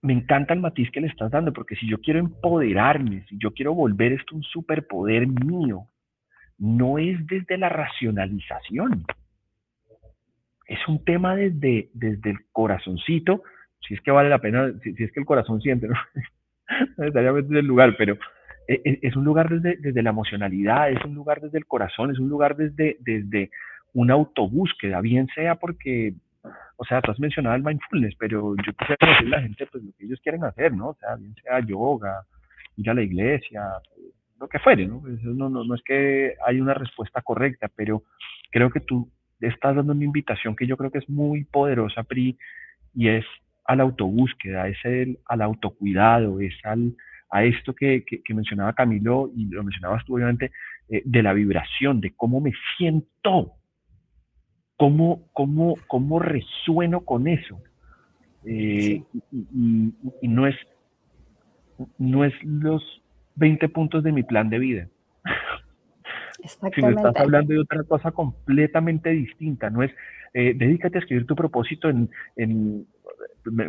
me 0.02 0.14
encanta 0.14 0.54
el 0.54 0.60
matiz 0.60 0.92
que 0.92 1.00
le 1.00 1.08
estás 1.08 1.32
dando, 1.32 1.54
porque 1.54 1.76
si 1.76 1.88
yo 1.88 2.00
quiero 2.00 2.20
empoderarme, 2.20 3.26
si 3.30 3.38
yo 3.38 3.52
quiero 3.52 3.74
volver 3.74 4.12
esto 4.12 4.36
un 4.36 4.44
superpoder 4.44 5.28
mío, 5.28 5.88
no 6.58 6.98
es 6.98 7.26
desde 7.26 7.58
la 7.58 7.70
racionalización. 7.70 9.06
Es 10.68 10.80
un 10.88 11.04
tema 11.04 11.36
desde, 11.36 11.90
desde 11.94 12.32
el 12.32 12.38
corazoncito, 12.52 13.44
si 13.80 13.94
es 13.94 14.02
que 14.02 14.12
vale 14.12 14.30
la 14.30 14.40
pena, 14.40 14.72
si, 14.84 14.90
es 14.92 15.12
que 15.12 15.20
el 15.20 15.26
corazón 15.26 15.62
siente, 15.62 15.88
¿no? 15.88 15.96
necesariamente 16.98 17.50
desde 17.50 17.60
el 17.60 17.68
lugar, 17.68 17.96
pero 17.98 18.18
es, 18.68 19.16
un 19.16 19.24
lugar 19.24 19.50
desde, 19.50 19.78
desde, 19.78 20.04
la 20.04 20.12
emocionalidad, 20.12 20.90
es 20.92 21.04
un 21.04 21.16
lugar 21.16 21.42
desde 21.42 21.58
el 21.58 21.66
corazón, 21.66 22.12
es 22.12 22.20
un 22.20 22.30
lugar 22.30 22.56
desde, 22.56 22.98
desde 23.00 23.50
una 23.94 24.14
autobúsqueda, 24.14 25.02
bien 25.02 25.28
sea 25.36 25.56
porque, 25.56 26.14
o 26.78 26.86
sea, 26.86 27.02
tú 27.02 27.12
has 27.12 27.20
mencionado 27.20 27.56
el 27.56 27.64
mindfulness, 27.64 28.16
pero 28.18 28.56
yo 28.56 28.74
quisiera 28.74 28.98
conocer 28.98 29.28
a 29.28 29.30
la 29.30 29.42
gente 29.42 29.66
pues 29.68 29.84
lo 29.84 29.92
que 29.98 30.06
ellos 30.06 30.20
quieren 30.22 30.44
hacer, 30.44 30.74
¿no? 30.74 30.90
O 30.90 30.96
sea, 30.96 31.16
bien 31.16 31.36
sea 31.44 31.60
yoga, 31.60 32.24
ir 32.78 32.90
a 32.90 32.94
la 32.94 33.02
iglesia, 33.02 33.64
lo 34.40 34.48
que 34.48 34.60
fuere, 34.60 34.88
¿no? 34.88 35.02
no, 35.06 35.50
no, 35.50 35.64
no 35.64 35.76
es 35.76 35.82
que 35.84 36.36
hay 36.46 36.60
una 36.60 36.74
respuesta 36.74 37.22
correcta, 37.22 37.70
pero 37.76 38.04
creo 38.52 38.70
que 38.70 38.80
tú 38.80 39.10
estás 39.40 39.76
dando 39.76 39.94
una 39.94 40.04
invitación 40.04 40.56
que 40.56 40.68
yo 40.68 40.78
creo 40.78 40.92
que 40.92 41.00
es 41.00 41.10
muy 41.10 41.44
poderosa, 41.44 42.04
Pri, 42.04 42.38
y 42.94 43.10
es 43.10 43.26
a 43.66 43.76
la 43.76 43.84
autobúsqueda, 43.84 44.68
es 44.68 44.78
el, 44.84 45.20
al 45.26 45.42
autocuidado, 45.42 46.40
es 46.40 46.54
al, 46.64 46.96
a 47.34 47.44
esto 47.44 47.74
que, 47.74 48.06
que, 48.06 48.34
mencionaba 48.34 48.74
Camilo 48.74 49.32
y 49.36 49.46
lo 49.48 49.64
mencionabas 49.64 50.06
tú 50.06 50.16
obviamente, 50.16 50.52
eh, 50.88 51.02
de 51.04 51.24
la 51.24 51.34
vibración, 51.34 52.00
de 52.00 52.14
cómo 52.16 52.40
me 52.40 52.54
siento, 52.78 53.54
cómo, 54.78 55.28
cómo, 55.34 55.76
cómo 55.88 56.20
resueno 56.20 57.02
con 57.02 57.28
eso. 57.28 57.60
Eh, 58.46 59.02
y, 59.32 59.94
y, 60.22 60.28
no 60.28 60.48
es 60.48 60.56
no 61.98 62.24
es 62.24 62.34
los 62.44 63.02
20 63.36 63.68
puntos 63.70 64.04
de 64.04 64.12
mi 64.12 64.24
plan 64.24 64.50
de 64.50 64.60
vida. 64.60 64.88
Si 66.76 66.82
me 66.82 66.90
estás 66.92 67.16
hablando 67.16 67.54
de 67.54 67.62
otra 67.62 67.84
cosa 67.84 68.12
completamente 68.12 69.10
distinta, 69.10 69.70
no 69.70 69.82
es 69.82 69.92
eh, 70.34 70.54
dedícate 70.56 70.98
a 70.98 71.02
escribir 71.02 71.26
tu 71.28 71.36
propósito 71.36 71.90
en, 71.90 72.10
en, 72.36 72.88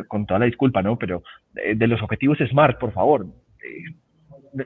con 0.07 0.25
toda 0.25 0.39
la 0.39 0.45
disculpa, 0.47 0.81
¿no? 0.81 0.97
Pero 0.97 1.23
eh, 1.55 1.75
de 1.75 1.87
los 1.87 2.01
objetivos 2.01 2.39
SMART, 2.39 2.79
por 2.79 2.91
favor. 2.91 3.27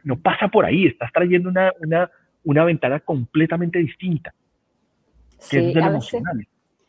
No 0.03 0.19
pasa 0.19 0.47
por 0.47 0.65
ahí, 0.65 0.87
estás 0.87 1.11
trayendo 1.11 1.49
una, 1.49 1.71
una, 1.81 2.11
una 2.43 2.63
ventana 2.63 2.99
completamente 2.99 3.79
distinta. 3.79 4.33
Que 5.49 5.71
sí, 5.71 5.73
es 5.75 6.47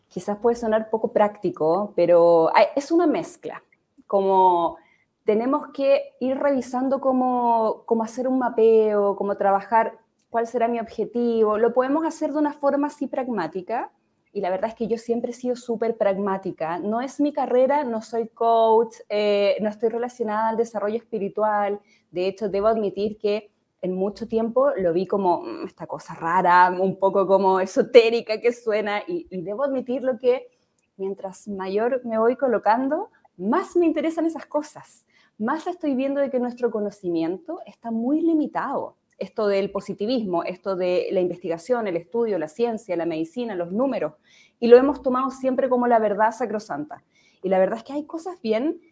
quizás 0.09 0.39
puede 0.39 0.57
sonar 0.57 0.91
poco 0.91 1.13
práctico, 1.13 1.93
pero 1.97 2.51
es 2.77 2.91
una 2.91 3.07
mezcla. 3.07 3.63
Como 4.07 4.77
tenemos 5.25 5.69
que 5.73 6.15
ir 6.21 6.37
revisando 6.37 7.01
cómo, 7.01 7.85
cómo 7.87 8.03
hacer 8.03 8.27
un 8.27 8.39
mapeo, 8.39 9.15
cómo 9.17 9.37
trabajar, 9.37 9.99
cuál 10.29 10.47
será 10.47 10.67
mi 10.67 10.81
objetivo. 10.81 11.59
Lo 11.59 11.73
podemos 11.73 12.05
hacer 12.05 12.33
de 12.33 12.39
una 12.39 12.53
forma 12.53 12.89
así 12.89 13.07
pragmática, 13.07 13.91
y 14.33 14.41
la 14.41 14.51
verdad 14.51 14.71
es 14.71 14.77
que 14.77 14.87
yo 14.87 14.97
siempre 14.97 15.31
he 15.31 15.35
sido 15.35 15.57
súper 15.57 15.97
pragmática. 15.97 16.79
No 16.79 17.01
es 17.01 17.21
mi 17.21 17.33
carrera, 17.33 17.85
no 17.85 18.01
soy 18.01 18.29
coach, 18.29 18.95
eh, 19.09 19.57
no 19.61 19.69
estoy 19.69 19.89
relacionada 19.89 20.51
al 20.51 20.57
desarrollo 20.57 20.97
espiritual. 20.97 21.81
De 22.11 22.27
hecho, 22.27 22.49
debo 22.49 22.69
admitir 22.69 23.19
que 23.19 23.51
en 23.83 23.95
mucho 23.95 24.29
tiempo 24.29 24.71
lo 24.77 24.93
vi 24.93 25.07
como 25.07 25.43
mm, 25.43 25.67
esta 25.67 25.87
cosa 25.87 26.15
rara, 26.15 26.71
un 26.79 26.99
poco 26.99 27.27
como 27.27 27.61
esotérica 27.61 28.41
que 28.41 28.53
suena, 28.53 29.03
y, 29.07 29.27
y 29.31 29.43
debo 29.43 29.65
admitirlo 29.65 30.19
que 30.19 30.49
mientras 30.97 31.49
mayor 31.49 32.03
me 32.05 32.19
voy 32.19 32.37
colocando, 32.37 33.11
más 33.37 33.75
me 33.77 33.87
interesan 33.87 34.27
esas 34.27 34.47
cosas 34.47 35.07
más 35.41 35.67
estoy 35.67 35.95
viendo 35.95 36.21
de 36.21 36.29
que 36.29 36.39
nuestro 36.39 36.71
conocimiento 36.71 37.61
está 37.65 37.91
muy 37.91 38.21
limitado. 38.21 38.97
Esto 39.17 39.47
del 39.47 39.71
positivismo, 39.71 40.45
esto 40.45 40.77
de 40.77 41.09
la 41.13 41.21
investigación, 41.21 41.87
el 41.87 41.97
estudio, 41.97 42.39
la 42.39 42.47
ciencia, 42.47 42.95
la 42.95 43.07
medicina, 43.07 43.55
los 43.55 43.73
números, 43.73 44.13
y 44.59 44.69
lo 44.69 44.77
hemos 44.77 45.03
tomado 45.03 45.31
siempre 45.31 45.71
como 45.71 45.87
la 45.87 45.99
verdad 45.99 46.33
sacrosanta. 46.33 47.03
Y 47.43 47.49
la 47.49 47.59
verdad 47.59 47.79
es 47.79 47.85
que 47.85 47.95
hay 47.95 48.05
cosas 48.05 48.39
bien 48.43 48.83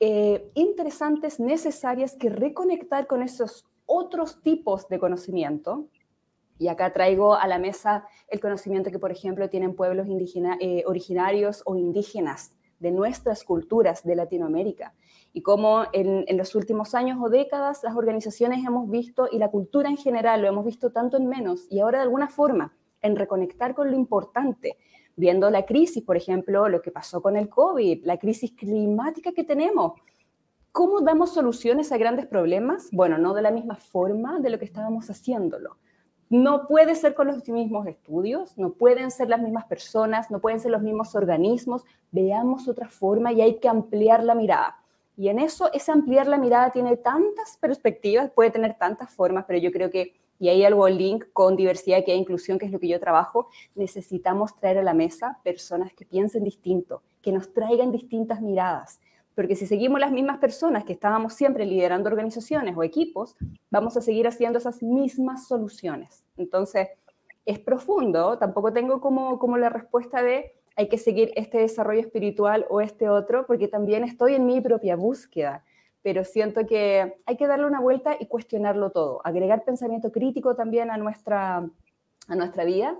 eh, 0.00 0.50
interesantes, 0.54 1.38
necesarias 1.38 2.16
que 2.16 2.30
reconectar 2.30 3.06
con 3.06 3.22
esos 3.22 3.66
otros 3.86 4.42
tipos 4.42 4.88
de 4.88 4.98
conocimiento. 4.98 5.88
Y 6.58 6.68
acá 6.68 6.92
traigo 6.92 7.34
a 7.34 7.46
la 7.46 7.58
mesa 7.58 8.04
el 8.28 8.40
conocimiento 8.40 8.90
que, 8.90 8.98
por 8.98 9.12
ejemplo, 9.12 9.48
tienen 9.48 9.74
pueblos 9.74 10.06
eh, 10.08 10.84
originarios 10.86 11.62
o 11.64 11.76
indígenas 11.76 12.56
de 12.78 12.90
nuestras 12.90 13.44
culturas 13.44 14.02
de 14.02 14.16
Latinoamérica 14.16 14.94
y 15.32 15.42
cómo 15.42 15.84
en, 15.92 16.24
los 16.36 16.54
últimos 16.54 16.94
años 16.94 17.18
o 17.22 17.28
décadas 17.28 17.82
las 17.82 17.94
organizaciones 17.94 18.64
hemos 18.64 18.90
visto, 18.90 19.28
y 19.30 19.38
la 19.38 19.48
cultura 19.48 19.88
en 19.88 19.96
general 19.96 20.42
lo 20.42 20.48
hemos 20.48 20.64
visto 20.64 20.90
tanto 20.90 21.16
en 21.16 21.28
menos, 21.28 21.66
y 21.70 21.80
ahora 21.80 21.98
de 21.98 22.04
alguna 22.04 22.28
forma 22.28 22.74
en 23.00 23.16
reconectar 23.16 23.74
con 23.74 23.90
lo 23.90 23.96
importante, 23.96 24.76
viendo 25.20 25.50
la 25.50 25.64
crisis, 25.64 26.02
por 26.02 26.16
ejemplo, 26.16 26.68
lo 26.68 26.82
que 26.82 26.90
pasó 26.90 27.22
con 27.22 27.36
el 27.36 27.48
COVID, 27.48 28.04
la 28.04 28.16
crisis 28.16 28.52
climática 28.52 29.32
que 29.32 29.44
tenemos. 29.44 29.92
¿Cómo 30.72 31.00
damos 31.00 31.34
soluciones 31.34 31.92
a 31.92 31.98
grandes 31.98 32.26
problemas? 32.26 32.88
Bueno, 32.90 33.18
no 33.18 33.34
de 33.34 33.42
la 33.42 33.50
misma 33.50 33.76
forma 33.76 34.40
de 34.40 34.50
lo 34.50 34.58
que 34.58 34.64
estábamos 34.64 35.10
haciéndolo. 35.10 35.76
No 36.30 36.66
puede 36.66 36.94
ser 36.94 37.14
con 37.14 37.26
los 37.26 37.48
mismos 37.48 37.86
estudios, 37.88 38.56
no 38.56 38.72
pueden 38.72 39.10
ser 39.10 39.28
las 39.28 39.40
mismas 39.40 39.66
personas, 39.66 40.30
no 40.30 40.40
pueden 40.40 40.60
ser 40.60 40.70
los 40.70 40.80
mismos 40.80 41.14
organismos. 41.14 41.84
Veamos 42.12 42.68
otra 42.68 42.88
forma 42.88 43.32
y 43.32 43.42
hay 43.42 43.58
que 43.58 43.68
ampliar 43.68 44.22
la 44.22 44.34
mirada. 44.34 44.76
Y 45.16 45.28
en 45.28 45.38
eso, 45.38 45.70
ese 45.72 45.92
ampliar 45.92 46.28
la 46.28 46.38
mirada 46.38 46.70
tiene 46.70 46.96
tantas 46.96 47.58
perspectivas, 47.58 48.30
puede 48.30 48.50
tener 48.50 48.78
tantas 48.78 49.10
formas, 49.12 49.44
pero 49.46 49.58
yo 49.58 49.72
creo 49.72 49.90
que, 49.90 50.14
y 50.40 50.48
hay 50.48 50.64
algo 50.64 50.88
link 50.88 51.26
con 51.34 51.54
diversidad 51.54 52.02
que 52.02 52.12
hay 52.12 52.18
inclusión, 52.18 52.58
que 52.58 52.64
es 52.64 52.72
lo 52.72 52.80
que 52.80 52.88
yo 52.88 52.98
trabajo, 52.98 53.48
necesitamos 53.74 54.56
traer 54.56 54.78
a 54.78 54.82
la 54.82 54.94
mesa 54.94 55.38
personas 55.44 55.92
que 55.92 56.06
piensen 56.06 56.42
distinto, 56.42 57.02
que 57.20 57.30
nos 57.30 57.52
traigan 57.52 57.92
distintas 57.92 58.40
miradas. 58.40 59.00
Porque 59.34 59.54
si 59.54 59.66
seguimos 59.66 60.00
las 60.00 60.10
mismas 60.10 60.38
personas 60.38 60.84
que 60.84 60.94
estábamos 60.94 61.34
siempre 61.34 61.66
liderando 61.66 62.08
organizaciones 62.08 62.74
o 62.76 62.82
equipos, 62.82 63.36
vamos 63.70 63.96
a 63.98 64.00
seguir 64.00 64.26
haciendo 64.26 64.58
esas 64.58 64.82
mismas 64.82 65.46
soluciones. 65.46 66.24
Entonces, 66.38 66.88
es 67.44 67.58
profundo, 67.58 68.38
tampoco 68.38 68.72
tengo 68.72 69.00
como, 69.00 69.38
como 69.38 69.58
la 69.58 69.68
respuesta 69.68 70.22
de 70.22 70.54
hay 70.74 70.88
que 70.88 70.96
seguir 70.96 71.32
este 71.36 71.58
desarrollo 71.58 72.00
espiritual 72.00 72.64
o 72.70 72.80
este 72.80 73.10
otro, 73.10 73.46
porque 73.46 73.68
también 73.68 74.04
estoy 74.04 74.36
en 74.36 74.46
mi 74.46 74.62
propia 74.62 74.96
búsqueda, 74.96 75.64
pero 76.02 76.24
siento 76.24 76.66
que 76.66 77.14
hay 77.26 77.36
que 77.36 77.46
darle 77.46 77.66
una 77.66 77.80
vuelta 77.80 78.16
y 78.18 78.26
cuestionarlo 78.26 78.90
todo, 78.90 79.20
agregar 79.24 79.64
pensamiento 79.64 80.10
crítico 80.10 80.54
también 80.54 80.90
a 80.90 80.96
nuestra, 80.96 81.68
a 82.28 82.34
nuestra 82.34 82.64
vida. 82.64 82.98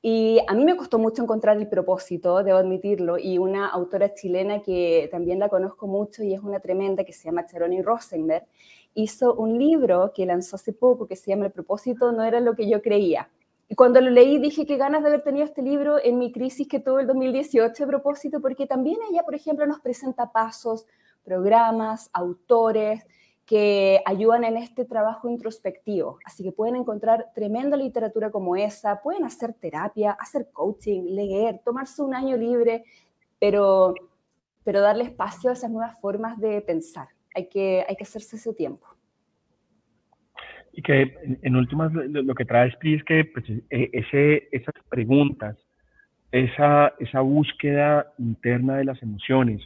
Y 0.00 0.38
a 0.46 0.54
mí 0.54 0.64
me 0.64 0.76
costó 0.76 0.98
mucho 0.98 1.22
encontrar 1.22 1.56
el 1.56 1.68
propósito, 1.68 2.44
debo 2.44 2.58
admitirlo, 2.58 3.18
y 3.18 3.38
una 3.38 3.66
autora 3.68 4.14
chilena 4.14 4.62
que 4.62 5.08
también 5.10 5.40
la 5.40 5.48
conozco 5.48 5.88
mucho 5.88 6.22
y 6.22 6.34
es 6.34 6.40
una 6.40 6.60
tremenda, 6.60 7.02
que 7.02 7.12
se 7.12 7.24
llama 7.24 7.46
Charoni 7.46 7.82
Rosenberg, 7.82 8.46
hizo 8.94 9.34
un 9.34 9.58
libro 9.58 10.12
que 10.14 10.24
lanzó 10.24 10.56
hace 10.56 10.72
poco 10.72 11.06
que 11.06 11.16
se 11.16 11.30
llama 11.30 11.46
El 11.46 11.52
propósito 11.52 12.12
no 12.12 12.22
era 12.22 12.40
lo 12.40 12.54
que 12.54 12.68
yo 12.68 12.80
creía. 12.80 13.28
Y 13.68 13.74
cuando 13.74 14.00
lo 14.00 14.10
leí 14.10 14.38
dije 14.38 14.66
que 14.66 14.76
ganas 14.76 15.02
de 15.02 15.08
haber 15.08 15.22
tenido 15.22 15.44
este 15.44 15.62
libro 15.62 15.98
en 16.02 16.16
mi 16.18 16.32
crisis 16.32 16.66
que 16.66 16.80
tuve 16.80 17.02
el 17.02 17.06
2018 17.06 17.84
a 17.84 17.86
propósito, 17.86 18.40
porque 18.40 18.66
también 18.66 18.98
ella, 19.10 19.24
por 19.24 19.34
ejemplo, 19.34 19.66
nos 19.66 19.80
presenta 19.80 20.32
pasos, 20.32 20.86
programas, 21.28 22.10
autores 22.14 23.04
que 23.44 24.00
ayudan 24.06 24.44
en 24.44 24.56
este 24.56 24.84
trabajo 24.84 25.28
introspectivo. 25.28 26.18
Así 26.24 26.42
que 26.42 26.52
pueden 26.52 26.76
encontrar 26.76 27.26
tremenda 27.34 27.76
literatura 27.76 28.30
como 28.30 28.56
esa, 28.56 29.00
pueden 29.02 29.24
hacer 29.24 29.54
terapia, 29.54 30.12
hacer 30.12 30.48
coaching, 30.52 31.02
leer, 31.14 31.60
tomarse 31.64 32.02
un 32.02 32.14
año 32.14 32.36
libre, 32.36 32.84
pero, 33.38 33.94
pero 34.64 34.80
darle 34.80 35.04
espacio 35.04 35.50
a 35.50 35.54
esas 35.54 35.70
nuevas 35.70 35.98
formas 36.00 36.38
de 36.38 36.60
pensar. 36.60 37.08
Hay 37.34 37.48
que, 37.48 37.84
hay 37.88 37.96
que 37.96 38.04
hacerse 38.04 38.36
ese 38.36 38.54
tiempo 38.54 38.86
y 40.78 40.82
que 40.82 41.12
en, 41.42 41.56
últimas 41.56 41.92
lo, 41.92 42.34
que 42.36 42.44
trae 42.44 42.68
es 42.68 43.02
que 43.04 43.24
pues, 43.24 43.44
e, 43.68 43.90
ese, 43.92 44.48
esas 44.52 44.74
preguntas, 44.88 45.56
esa, 46.30 46.94
esa 47.00 47.20
búsqueda 47.20 48.12
interna 48.16 48.76
de 48.76 48.84
las 48.84 49.02
emociones, 49.02 49.60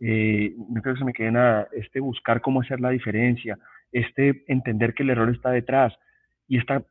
eh, 0.00 0.54
no 0.68 0.80
creo 0.80 0.94
que 0.94 1.00
se 1.00 1.04
me 1.04 1.12
quede 1.12 1.32
nada, 1.32 1.68
este 1.72 2.00
buscar 2.00 2.40
cómo 2.40 2.60
hacer 2.60 2.80
la 2.80 2.90
diferencia, 2.90 3.58
este 3.92 4.44
entender 4.46 4.94
que 4.94 5.02
el 5.02 5.10
error 5.10 5.30
está 5.30 5.50
detrás 5.50 5.94
y 6.46 6.58
esta 6.58 6.82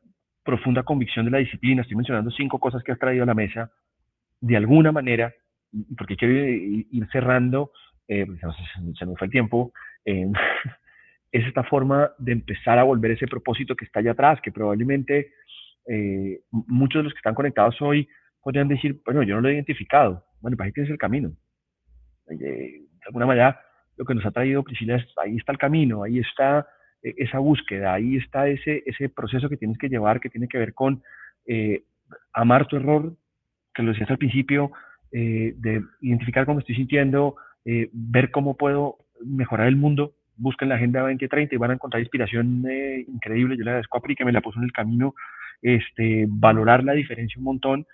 profunda 0.44 0.82
convicción 0.82 1.24
de 1.24 1.30
la 1.30 1.38
disciplina, 1.38 1.82
estoy 1.82 1.96
mencionando 1.96 2.30
cinco 2.30 2.58
cosas 2.58 2.82
que 2.82 2.92
has 2.92 2.98
traído 2.98 3.22
a 3.22 3.26
la 3.26 3.34
mesa, 3.34 3.70
de 4.40 4.56
alguna 4.56 4.92
manera, 4.92 5.32
porque 5.96 6.16
quiero 6.16 6.34
ir, 6.34 7.06
cerrando, 7.12 7.72
eh, 8.06 8.26
se, 8.98 9.06
me 9.06 9.14
fue 9.16 9.26
el 9.26 9.30
tiempo, 9.30 9.72
eh, 10.04 10.26
es 11.32 11.46
esta 11.46 11.64
forma 11.64 12.12
de 12.18 12.32
empezar 12.32 12.78
a 12.78 12.84
volver 12.84 13.10
ese 13.10 13.26
propósito 13.26 13.76
que 13.76 13.84
está 13.84 14.00
allá 14.00 14.12
atrás, 14.12 14.40
que 14.42 14.52
probablemente 14.52 15.32
eh, 15.86 16.40
muchos 16.50 17.00
de 17.00 17.04
los 17.04 17.12
que 17.12 17.18
están 17.18 17.34
conectados 17.34 17.80
hoy 17.80 18.08
podrían 18.42 18.68
decir, 18.68 19.00
bueno, 19.04 19.22
yo 19.22 19.34
no 19.34 19.42
lo 19.42 19.48
he 19.48 19.54
identificado. 19.54 20.24
Bueno, 20.40 20.56
pues 20.56 20.66
ahí 20.66 20.72
tienes 20.72 20.90
el 20.90 20.98
camino. 20.98 21.32
Alguna 23.08 23.26
manera, 23.26 23.60
lo 23.96 24.04
que 24.04 24.14
nos 24.14 24.24
ha 24.24 24.30
traído 24.30 24.62
Priscila 24.62 24.96
es, 24.96 25.06
ahí 25.18 25.36
está 25.36 25.52
el 25.52 25.58
camino, 25.58 26.04
ahí 26.04 26.18
está 26.18 26.66
e, 27.02 27.14
esa 27.18 27.38
búsqueda, 27.38 27.94
ahí 27.94 28.16
está 28.16 28.48
ese, 28.48 28.82
ese 28.86 29.08
proceso 29.08 29.48
que 29.48 29.56
tienes 29.56 29.78
que 29.78 29.88
llevar, 29.88 30.20
que 30.20 30.30
tiene 30.30 30.48
que 30.48 30.58
ver 30.58 30.74
con 30.74 31.02
eh, 31.46 31.82
amar 32.32 32.66
tu 32.66 32.76
error, 32.76 33.14
que 33.74 33.82
lo 33.82 33.92
decías 33.92 34.10
al 34.10 34.18
principio, 34.18 34.72
eh, 35.12 35.54
de 35.56 35.82
identificar 36.00 36.46
cómo 36.46 36.60
estoy 36.60 36.76
sintiendo, 36.76 37.36
eh, 37.64 37.88
ver 37.92 38.30
cómo 38.30 38.56
puedo 38.56 38.98
mejorar 39.24 39.66
el 39.66 39.76
mundo, 39.76 40.14
busquen 40.36 40.68
la 40.68 40.76
Agenda 40.76 41.00
2030 41.00 41.54
y 41.54 41.58
van 41.58 41.72
a 41.72 41.74
encontrar 41.74 42.00
inspiración 42.00 42.64
increíble. 43.08 43.56
Yo 43.56 43.64
le 43.64 43.70
agradezco 43.70 43.98
a 43.98 44.00
Pri 44.00 44.14
que 44.14 44.24
me 44.24 44.32
la 44.32 44.40
puso 44.40 44.58
en 44.58 44.64
el 44.64 44.72
camino, 44.72 45.14
este, 45.60 46.26
valorar 46.28 46.84
la 46.84 46.92
diferencia 46.92 47.38
un 47.38 47.44
montón 47.44 47.86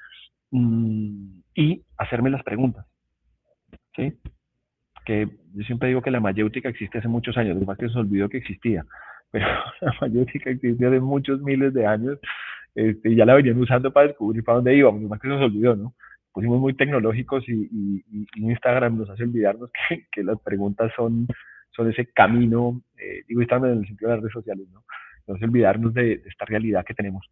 mm, 0.51 1.39
y 1.55 1.83
hacerme 1.97 2.29
las 2.29 2.43
preguntas. 2.43 2.85
¿sí? 3.97 4.13
Que 5.05 5.29
yo 5.55 5.65
siempre 5.65 5.89
digo 5.89 6.03
que 6.03 6.11
la 6.11 6.21
mayéutica 6.21 6.69
existe 6.69 6.99
hace 6.99 7.09
muchos 7.09 7.37
años, 7.37 7.59
lo 7.59 7.67
más 7.67 7.79
que 7.79 7.89
se 7.89 7.99
olvidó 7.99 8.29
que 8.29 8.39
existía, 8.39 8.85
pero 9.31 9.47
la 9.81 9.95
mayéutica 10.01 10.51
existe 10.51 10.87
hace 10.87 11.01
muchos 11.01 11.41
miles 11.43 11.75
de 11.75 11.87
años 11.87 12.19
este, 12.75 13.11
y 13.11 13.17
ya 13.17 13.25
la 13.25 13.35
venían 13.35 13.59
usando 13.59 13.93
para 13.93 14.09
descubrir 14.09 14.43
para 14.43 14.57
dónde 14.57 14.75
íbamos, 14.75 15.03
lo 15.03 15.09
más 15.09 15.21
que 15.21 15.29
se 15.29 15.35
nos 15.35 15.43
olvidó, 15.43 15.77
¿no? 15.77 15.95
Pusimos 16.33 16.61
muy 16.61 16.75
tecnológicos 16.75 17.49
y, 17.49 18.03
Instagram 18.35 18.99
nos 18.99 19.11
hace 19.11 19.23
olvidarnos 19.23 19.71
que, 20.13 20.25
las 20.25 20.41
preguntas 20.41 20.93
son, 20.97 21.29
son 21.71 21.91
ese 21.91 22.07
camino, 22.07 22.81
eh, 22.99 23.23
digo 23.29 23.41
Instagram 23.41 23.73
en 23.73 23.79
el 23.79 23.87
sentido 23.87 24.11
de 24.11 24.17
las 24.17 24.23
redes 24.23 24.33
sociales, 24.33 24.67
¿no? 24.73 24.83
Nos 25.29 25.37
hace 25.37 25.45
olvidarnos 25.45 25.95
de, 25.95 26.23
esta 26.27 26.45
realidad 26.45 26.85
que 26.85 26.95
tenemos. 26.95 27.25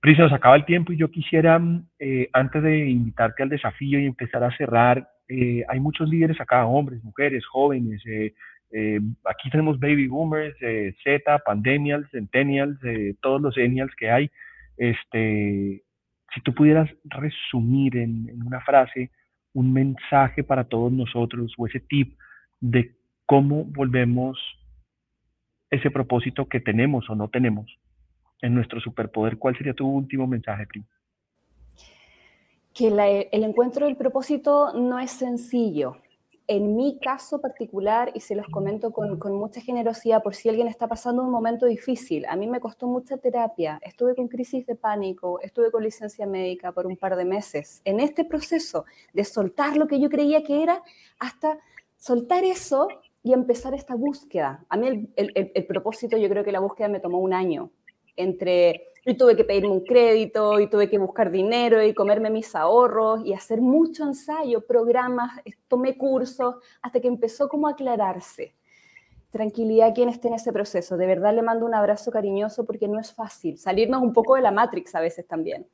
Pris, 0.00 0.18
nos 0.18 0.32
acaba 0.32 0.56
el 0.56 0.64
tiempo 0.64 0.92
y 0.92 0.96
yo 0.96 1.10
quisiera, 1.10 1.60
eh, 1.98 2.28
antes 2.32 2.62
de 2.62 2.88
invitarte 2.88 3.42
al 3.42 3.48
desafío 3.48 4.00
y 4.00 4.06
empezar 4.06 4.42
a 4.44 4.56
cerrar, 4.56 5.08
eh, 5.32 5.64
hay 5.66 5.80
muchos 5.80 6.08
líderes 6.10 6.38
acá, 6.40 6.66
hombres, 6.66 7.02
mujeres, 7.02 7.46
jóvenes. 7.46 8.02
Eh, 8.06 8.34
eh, 8.70 9.00
aquí 9.24 9.50
tenemos 9.50 9.80
baby 9.80 10.06
boomers, 10.06 10.54
Z, 11.02 11.38
pandemials, 11.44 12.10
centennials, 12.10 12.78
todos 13.20 13.40
los 13.40 13.56
ennials 13.56 13.94
que 13.96 14.10
hay. 14.10 14.30
Este, 14.76 15.82
si 16.34 16.40
tú 16.42 16.54
pudieras 16.54 16.90
resumir 17.04 17.96
en, 17.96 18.42
una 18.44 18.60
frase 18.60 19.10
un 19.54 19.72
mensaje 19.72 20.44
para 20.44 20.64
todos 20.64 20.92
nosotros 20.92 21.54
o 21.56 21.66
ese 21.66 21.80
tip 21.80 22.18
de 22.60 22.94
cómo 23.26 23.64
volvemos 23.64 24.38
ese 25.70 25.90
propósito 25.90 26.46
que 26.46 26.60
tenemos 26.60 27.08
o 27.08 27.14
no 27.14 27.28
tenemos 27.28 27.78
en 28.42 28.54
nuestro 28.54 28.80
superpoder, 28.80 29.38
¿cuál 29.38 29.56
sería 29.56 29.74
tu 29.74 29.86
último 29.86 30.26
mensaje, 30.26 30.66
Pri? 30.66 30.84
Que 32.74 32.88
el 32.88 33.44
encuentro 33.44 33.86
del 33.86 33.96
propósito 33.96 34.72
no 34.72 34.98
es 34.98 35.10
sencillo. 35.10 35.96
En 36.48 36.74
mi 36.74 36.98
caso 36.98 37.40
particular, 37.40 38.10
y 38.14 38.20
se 38.20 38.34
los 38.34 38.46
comento 38.48 38.92
con, 38.92 39.18
mucha 39.36 39.60
generosidad 39.60 40.22
por 40.22 40.34
si 40.34 40.48
alguien 40.48 40.66
está 40.66 40.88
pasando 40.88 41.22
un 41.22 41.30
momento 41.30 41.66
difícil, 41.66 42.26
a 42.26 42.36
mí 42.36 42.46
me 42.46 42.60
costó 42.60 42.86
mucha 42.88 43.16
terapia, 43.16 43.78
estuve 43.82 44.14
con 44.14 44.28
crisis 44.28 44.66
de 44.66 44.74
pánico, 44.74 45.40
estuve 45.40 45.70
con 45.70 45.82
licencia 45.82 46.26
médica 46.26 46.72
por 46.72 46.86
un 46.86 46.96
par 46.96 47.16
de 47.16 47.24
meses. 47.24 47.80
En 47.84 48.00
este 48.00 48.24
proceso 48.24 48.84
de 49.12 49.24
soltar 49.24 49.76
lo 49.76 49.86
que 49.86 50.00
yo 50.00 50.10
creía 50.10 50.42
que 50.42 50.62
era, 50.62 50.82
hasta 51.18 51.58
soltar 51.96 52.44
eso 52.44 52.88
y 53.22 53.32
empezar 53.32 53.72
esta 53.72 53.94
búsqueda. 53.94 54.64
A 54.68 54.76
mí 54.76 55.08
el 55.16 55.66
propósito, 55.66 56.16
yo 56.16 56.28
creo 56.28 56.42
que 56.42 56.52
la 56.52 56.60
búsqueda 56.60 56.88
me 56.88 57.00
tomó 57.00 57.18
un 57.18 57.32
año, 57.32 57.70
entre 58.16 58.91
y 59.04 59.14
tuve 59.14 59.36
que 59.36 59.44
pedirme 59.44 59.70
un 59.70 59.84
crédito 59.84 60.60
y 60.60 60.68
tuve 60.68 60.88
que 60.88 60.98
buscar 60.98 61.30
dinero 61.30 61.82
y 61.82 61.94
comerme 61.94 62.30
mis 62.30 62.54
ahorros 62.54 63.24
y 63.24 63.34
hacer 63.34 63.60
mucho 63.60 64.04
ensayo, 64.04 64.64
programas, 64.64 65.40
tomé 65.66 65.96
cursos, 65.96 66.56
hasta 66.80 67.00
que 67.00 67.08
empezó 67.08 67.48
como 67.48 67.66
a 67.66 67.72
aclararse. 67.72 68.54
Tranquilidad 69.30 69.88
a 69.88 69.92
quien 69.92 70.08
esté 70.08 70.28
en 70.28 70.34
ese 70.34 70.52
proceso. 70.52 70.96
De 70.96 71.06
verdad 71.06 71.34
le 71.34 71.42
mando 71.42 71.66
un 71.66 71.74
abrazo 71.74 72.10
cariñoso 72.10 72.64
porque 72.64 72.86
no 72.86 73.00
es 73.00 73.12
fácil. 73.12 73.58
Salirnos 73.58 74.02
un 74.02 74.12
poco 74.12 74.36
de 74.36 74.42
la 74.42 74.50
Matrix 74.50 74.94
a 74.94 75.00
veces 75.00 75.26
también. 75.26 75.66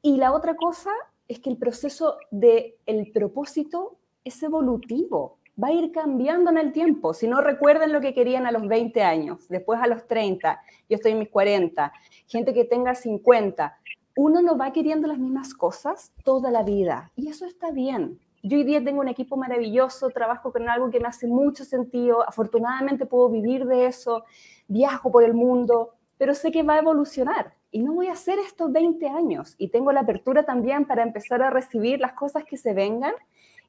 Y 0.00 0.16
la 0.16 0.32
otra 0.32 0.56
cosa 0.56 0.90
es 1.28 1.40
que 1.40 1.50
el 1.50 1.56
proceso 1.56 2.16
del 2.30 2.74
el 2.86 3.10
propósito 3.12 3.96
es 4.24 4.42
evolutivo 4.42 5.38
va 5.62 5.68
a 5.68 5.72
ir 5.72 5.92
cambiando 5.92 6.50
en 6.50 6.58
el 6.58 6.72
tiempo. 6.72 7.14
Si 7.14 7.26
no 7.26 7.40
recuerden 7.40 7.92
lo 7.92 8.00
que 8.00 8.14
querían 8.14 8.46
a 8.46 8.52
los 8.52 8.66
20 8.66 9.02
años, 9.02 9.48
después 9.48 9.80
a 9.80 9.86
los 9.86 10.06
30, 10.06 10.60
yo 10.88 10.96
estoy 10.96 11.12
en 11.12 11.18
mis 11.20 11.28
40, 11.28 11.92
gente 12.26 12.54
que 12.54 12.64
tenga 12.64 12.94
50, 12.94 13.78
uno 14.16 14.42
no 14.42 14.56
va 14.58 14.72
queriendo 14.72 15.08
las 15.08 15.18
mismas 15.18 15.54
cosas 15.54 16.12
toda 16.24 16.50
la 16.50 16.62
vida 16.62 17.10
y 17.16 17.28
eso 17.28 17.46
está 17.46 17.70
bien. 17.70 18.18
Yo 18.44 18.58
hoy 18.58 18.64
día 18.64 18.82
tengo 18.82 19.00
un 19.00 19.08
equipo 19.08 19.36
maravilloso, 19.36 20.10
trabajo 20.10 20.52
con 20.52 20.68
algo 20.68 20.90
que 20.90 20.98
me 20.98 21.06
hace 21.06 21.28
mucho 21.28 21.64
sentido, 21.64 22.28
afortunadamente 22.28 23.06
puedo 23.06 23.28
vivir 23.28 23.66
de 23.66 23.86
eso, 23.86 24.24
viajo 24.66 25.12
por 25.12 25.22
el 25.22 25.32
mundo, 25.32 25.94
pero 26.18 26.34
sé 26.34 26.50
que 26.50 26.64
va 26.64 26.74
a 26.74 26.78
evolucionar 26.80 27.54
y 27.70 27.82
no 27.82 27.94
voy 27.94 28.08
a 28.08 28.12
hacer 28.12 28.38
estos 28.40 28.72
20 28.72 29.08
años 29.08 29.54
y 29.58 29.68
tengo 29.68 29.92
la 29.92 30.00
apertura 30.00 30.44
también 30.44 30.86
para 30.86 31.02
empezar 31.02 31.40
a 31.40 31.50
recibir 31.50 32.00
las 32.00 32.14
cosas 32.14 32.44
que 32.44 32.56
se 32.56 32.74
vengan 32.74 33.14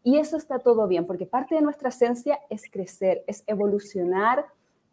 y 0.04 0.18
eso 0.18 0.38
está 0.38 0.60
todo 0.60 0.88
bien, 0.88 1.06
porque 1.06 1.26
parte 1.26 1.56
de 1.56 1.62
nuestra 1.62 1.90
esencia 1.90 2.40
es 2.50 2.70
crecer, 2.70 3.24
es 3.26 3.44
evolucionar 3.48 4.46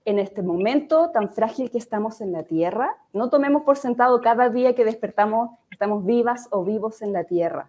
en 0.05 0.19
este 0.19 0.43
momento 0.43 1.11
tan 1.11 1.29
frágil 1.29 1.71
que 1.71 1.79
estamos 1.79 2.21
en 2.21 2.33
la 2.33 2.45
Tierra. 2.45 2.97
No 3.13 3.29
tomemos 3.29 3.63
por 3.63 3.77
sentado 3.77 4.21
cada 4.21 4.49
día 4.49 4.75
que 4.75 4.85
despertamos, 4.85 5.51
estamos 5.71 6.05
vivas 6.05 6.49
o 6.51 6.65
vivos 6.65 7.03
en 7.03 7.13
la 7.13 7.25
Tierra. 7.25 7.69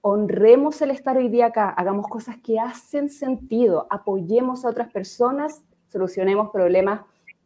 Honremos 0.00 0.80
el 0.80 0.90
estar 0.90 1.16
hoy 1.16 1.28
día 1.28 1.46
acá, 1.46 1.70
hagamos 1.70 2.08
cosas 2.08 2.36
que 2.38 2.58
hacen 2.58 3.10
sentido, 3.10 3.86
apoyemos 3.90 4.64
a 4.64 4.68
otras 4.68 4.90
personas, 4.90 5.62
solucionemos 5.88 6.50
problemas 6.50 7.02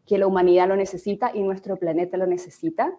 que 0.06 0.18
la 0.18 0.26
humanidad 0.26 0.68
lo 0.68 0.76
necesita 0.76 1.30
y 1.34 1.42
nuestro 1.42 1.76
planeta 1.76 2.16
lo 2.16 2.26
necesita. 2.26 2.92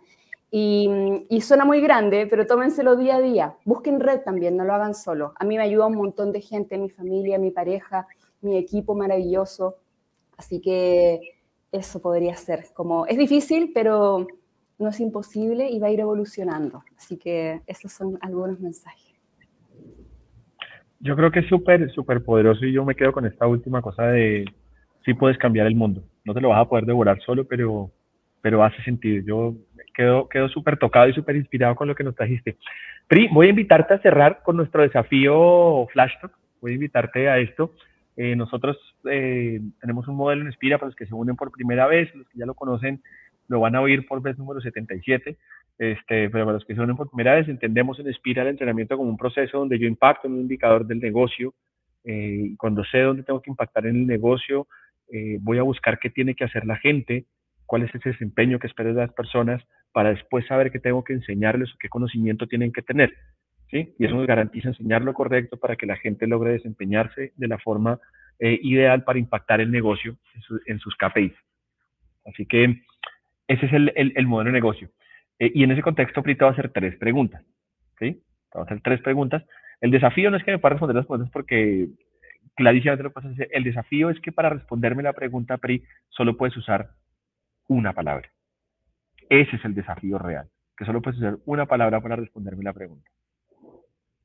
Y, 0.56 1.42
suena 1.42 1.66
muy 1.66 1.82
grande, 1.82 2.28
pero 2.30 2.46
tómenselo 2.46 2.96
día 2.96 3.16
a 3.16 3.22
día. 3.22 3.56
Busquen 3.66 4.00
red 4.00 4.20
también, 4.20 4.56
no 4.56 4.64
lo 4.64 4.76
hagan 4.76 4.94
solo. 4.94 5.34
A 5.40 5.46
mí 5.46 5.58
me 5.58 5.64
ayuda 5.64 5.88
un 5.88 5.96
montón 5.96 6.32
de 6.32 6.42
gente, 6.42 6.78
mi 6.78 6.92
familia, 6.92 7.40
mi 7.40 7.50
pareja, 7.50 8.06
mi 8.42 8.56
equipo 8.56 8.94
maravilloso. 8.94 9.78
Así 10.38 10.62
que 10.62 11.22
eso 11.72 12.00
podría 12.04 12.36
ser. 12.36 12.66
Como 12.76 13.08
es 13.08 13.18
difícil, 13.18 13.72
pero 13.74 14.28
no 14.78 14.90
es 14.90 15.00
imposible 15.00 15.72
y 15.72 15.80
va 15.80 15.88
a 15.88 15.92
ir 15.92 16.02
evolucionando. 16.02 16.84
Así 16.96 17.18
que 17.18 17.62
esos 17.66 17.92
son 17.92 18.20
algunos 18.22 18.60
mensajes. 18.60 19.20
Yo 21.00 21.16
creo 21.16 21.32
que 21.32 21.40
es 21.40 21.48
súper, 21.48 21.92
súper 21.94 22.24
poderoso 22.24 22.64
y 22.64 22.74
yo 22.74 22.86
me 22.86 22.94
quedo 22.94 23.12
con 23.12 23.26
esta 23.26 23.48
última 23.48 23.82
cosa 23.82 24.04
de 24.04 24.46
sí 25.04 25.16
puedes 25.16 25.40
cambiar 25.40 25.66
el 25.66 25.76
mundo. 25.76 26.04
No 26.26 26.36
te 26.36 26.42
lo 26.42 26.50
vas 26.50 26.62
a 26.62 26.70
poder 26.70 26.86
devorar 26.86 27.20
solo, 27.26 27.44
pero, 27.48 27.90
pero 28.44 28.62
hace 28.62 28.84
sentido. 28.84 29.24
Yo 29.26 29.56
quedo, 29.96 30.28
quedo 30.28 30.50
súper 30.50 30.76
tocado 30.78 31.08
y 31.08 31.14
súper 31.14 31.38
inspirado 31.38 31.76
con 31.76 31.88
lo 31.88 31.96
que 31.96 32.04
nos 32.04 32.14
trajiste. 32.14 32.58
Pri, 33.08 33.30
voy 33.32 33.48
a 33.48 33.52
invitarte 33.52 33.94
a 33.94 34.00
cerrar 34.00 34.42
con 34.44 34.58
nuestro 34.58 34.82
desafío 34.82 35.88
Flash 35.94 36.12
Talk. 36.20 36.34
Voy 36.60 36.72
a 36.72 36.76
invitarte 36.76 37.30
a 37.30 37.40
esto. 37.40 37.74
Eh, 38.18 38.36
nosotros 38.36 38.78
eh, 39.10 39.62
tenemos 39.80 40.10
un 40.10 40.18
modelo 40.18 40.42
en 40.42 40.48
Inspira 40.48 40.78
para 40.78 40.90
los 40.90 40.96
que 40.98 41.06
se 41.06 41.16
unen 41.16 41.38
por 41.38 41.52
primera 41.52 41.88
vez, 41.88 42.14
los 42.14 42.28
que 42.28 42.38
ya 42.38 42.46
lo 42.46 42.54
conocen 42.54 43.02
lo 43.48 43.62
van 43.62 43.76
a 43.76 43.82
oír 43.82 44.06
por 44.08 44.22
vez 44.22 44.38
número 44.38 44.62
77, 44.62 45.38
este, 45.78 46.30
pero 46.30 46.46
para 46.46 46.54
los 46.54 46.66
que 46.66 46.76
se 46.76 46.82
unen 46.82 46.96
por 46.96 47.10
primera 47.10 47.36
vez, 47.36 47.48
entendemos 47.48 48.00
en 48.00 48.08
Inspira 48.08 48.42
el 48.42 48.50
entrenamiento 48.50 48.98
como 48.98 49.10
un 49.10 49.18
proceso 49.18 49.60
donde 49.60 49.80
yo 49.80 49.88
impacto 49.88 50.28
en 50.28 50.34
un 50.34 50.40
indicador 50.42 50.86
del 50.86 51.00
negocio, 51.00 51.54
eh, 52.06 52.56
cuando 52.58 52.84
sé 52.86 53.00
dónde 53.00 53.24
tengo 53.24 53.42
que 53.42 53.52
impactar 53.52 53.86
en 53.86 53.96
el 53.96 54.08
negocio, 54.08 54.68
voy 55.42 55.60
a 55.60 55.64
buscar 55.64 56.00
qué 56.00 56.10
tiene 56.10 56.34
que 56.34 56.44
hacer 56.44 56.66
la 56.66 56.78
gente, 56.78 57.26
cuál 57.66 57.84
es 57.84 57.96
ese 57.96 58.10
desempeño 58.10 58.60
que 58.60 58.68
espero 58.68 58.94
de 58.94 59.02
las 59.02 59.14
personas 59.14 59.64
para 59.92 60.10
después 60.10 60.46
saber 60.48 60.72
qué 60.72 60.80
tengo 60.80 61.04
que 61.04 61.14
enseñarles 61.14 61.72
o 61.74 61.78
qué 61.80 61.90
conocimiento 61.90 62.48
tienen 62.48 62.72
que 62.72 62.82
tener. 62.82 63.14
¿sí? 63.70 63.94
Y 63.98 64.06
eso 64.06 64.16
nos 64.16 64.28
garantiza 64.28 64.70
enseñar 64.70 65.04
lo 65.04 65.14
correcto 65.14 65.58
para 65.58 65.76
que 65.76 65.86
la 65.86 65.98
gente 65.98 66.28
logre 66.28 66.54
desempeñarse 66.54 67.32
de 67.36 67.48
la 67.48 67.60
forma 67.60 68.00
eh, 68.40 68.60
ideal 68.64 69.04
para 69.04 69.20
impactar 69.20 69.62
el 69.62 69.72
negocio 69.72 70.18
en, 70.66 70.80
sus 70.80 70.96
KPIs. 70.96 71.34
Así 72.26 72.46
que 72.46 72.82
ese 73.48 73.66
es 73.66 73.74
el, 73.74 73.92
el, 73.96 74.28
modelo 74.28 74.50
de 74.50 74.54
negocio. 74.54 74.90
Eh, 75.40 75.52
y 75.54 75.64
en 75.64 75.72
ese 75.72 75.82
contexto, 75.82 76.24
Prita 76.24 76.46
va 76.46 76.52
a 76.52 76.54
hacer 76.54 76.72
tres 76.72 76.98
preguntas. 76.98 77.44
¿sí? 78.00 78.22
Va 78.56 78.62
a 78.62 78.64
hacer 78.64 78.82
tres 78.82 79.02
preguntas. 79.02 79.44
El 79.82 79.92
desafío 79.92 80.32
no 80.32 80.38
es 80.38 80.44
que 80.44 80.52
me 80.52 80.60
pueda 80.60 80.74
responder 80.74 80.96
las 80.96 81.06
preguntas 81.06 81.30
porque 81.32 81.90
clarísimamente 82.56 83.04
lo 83.04 83.10
que 83.10 83.14
pasa 83.14 83.30
el 83.52 83.64
desafío 83.64 84.10
es 84.10 84.20
que 84.20 84.32
para 84.32 84.50
responderme 84.50 85.04
la 85.04 85.14
pregunta, 85.14 85.58
Pri, 85.58 85.84
solo 86.10 86.38
puedes 86.38 86.56
usar 86.58 86.90
una 87.68 87.94
palabra. 87.94 88.30
Ese 89.30 89.56
es 89.56 89.66
el 89.66 89.74
desafío 89.74 90.18
real, 90.18 90.50
que 90.78 90.86
solo 90.86 91.02
puedes 91.02 91.20
usar 91.20 91.38
una 91.46 91.66
palabra 91.66 92.02
para 92.02 92.16
responderme 92.16 92.64
la 92.64 92.74
pregunta. 92.74 93.10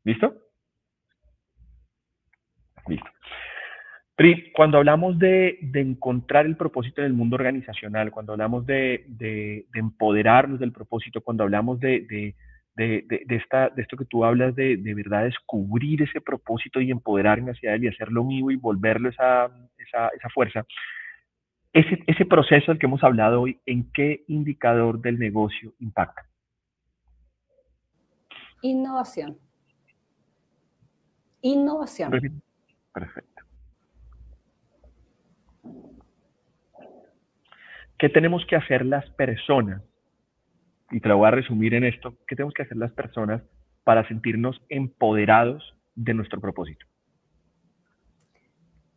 ¿Listo? 0.04 0.34
Listo. 2.86 3.08
Pri, 4.16 4.50
cuando 4.52 4.78
hablamos 4.78 5.18
de, 5.18 5.60
encontrar 5.74 6.44
el 6.44 6.56
propósito 6.56 7.00
en 7.00 7.06
el 7.06 7.12
mundo 7.12 7.36
organizacional, 7.36 8.10
cuando 8.10 8.32
hablamos 8.32 8.66
de, 8.66 9.64
empoderarnos 9.74 10.58
del 10.58 10.72
propósito, 10.72 11.20
cuando 11.20 11.44
hablamos 11.44 11.78
de, 11.78 12.34
esta, 12.76 13.68
de 13.68 13.82
esto 13.82 13.96
que 13.96 14.06
tú 14.06 14.24
hablas 14.24 14.56
de, 14.56 14.76
verdad 14.96 15.24
descubrir 15.24 16.02
ese 16.02 16.20
propósito 16.20 16.80
y 16.80 16.90
empoderarme 16.90 17.52
hacia 17.52 17.74
él 17.74 17.84
y 17.84 17.88
hacerlo 17.88 18.24
mío 18.24 18.50
y 18.50 18.56
volverlo 18.56 19.08
esa, 19.08 19.50
esa 19.78 20.28
fuerza, 20.34 20.66
ese, 21.72 22.02
ese 22.06 22.24
proceso 22.24 22.72
del 22.72 22.78
que 22.78 22.86
hemos 22.86 23.02
hablado 23.04 23.42
hoy, 23.42 23.60
¿en 23.66 23.90
qué 23.92 24.24
indicador 24.28 25.00
del 25.00 25.18
negocio 25.18 25.74
impacta? 25.80 26.26
Innovación. 28.62 29.38
Innovación. 31.42 32.10
Perfecto. 32.92 33.42
¿Qué 37.98 38.08
tenemos 38.08 38.44
que 38.46 38.56
hacer 38.56 38.84
las 38.84 39.08
personas? 39.10 39.82
Y 40.90 41.00
te 41.00 41.08
lo 41.08 41.18
voy 41.18 41.28
a 41.28 41.32
resumir 41.32 41.74
en 41.74 41.84
esto. 41.84 42.16
¿Qué 42.26 42.36
tenemos 42.36 42.54
que 42.54 42.62
hacer 42.62 42.76
las 42.76 42.92
personas 42.92 43.42
para 43.84 44.06
sentirnos 44.08 44.60
empoderados 44.68 45.76
de 45.94 46.14
nuestro 46.14 46.40
propósito? 46.40 46.86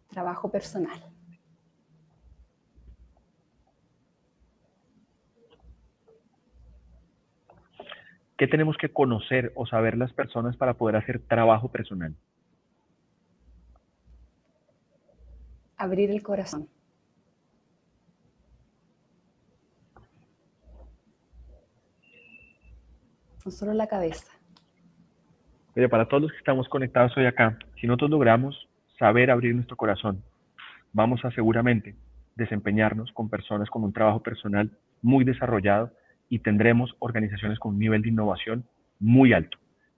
Trabajo 0.10 0.52
personal. 0.52 1.00
¿Qué 8.42 8.48
tenemos 8.48 8.76
que 8.76 8.90
conocer 8.90 9.52
o 9.54 9.68
saber 9.68 9.96
las 9.96 10.14
personas 10.14 10.58
para 10.58 10.74
poder 10.74 10.96
hacer 10.96 11.20
trabajo 11.20 11.68
personal? 11.72 12.16
Abrir 15.78 16.10
el 16.10 16.24
corazón. 16.24 16.68
No 23.46 23.52
solo 23.52 23.74
la 23.76 23.86
cabeza. 23.86 24.26
Mire, 25.76 25.88
para 25.88 26.08
todos 26.08 26.24
los 26.24 26.32
que 26.32 26.40
estamos 26.40 26.68
conectados 26.68 27.16
hoy 27.18 27.28
acá, 27.28 27.60
si 27.80 27.86
nosotros 27.86 28.10
logramos 28.10 28.68
saber 28.98 29.30
abrir 29.30 29.54
nuestro 29.54 29.78
corazón, 29.78 30.24
vamos 30.94 31.24
a 31.26 31.30
seguramente 31.30 31.96
desempeñarnos 32.36 33.12
con 33.12 33.30
personas 33.30 33.70
con 33.70 33.84
un 33.84 33.94
trabajo 33.94 34.24
personal 34.24 34.72
muy 35.04 35.26
desarrollado 35.26 35.92
y 36.32 36.40
tendremos 36.40 36.96
organizaciones 37.00 37.60
con 37.60 37.74
un 37.74 37.80
nivel 37.80 38.02
de 38.02 38.08
innovación 38.08 38.64
muy 39.00 39.34
alto. 39.34 39.58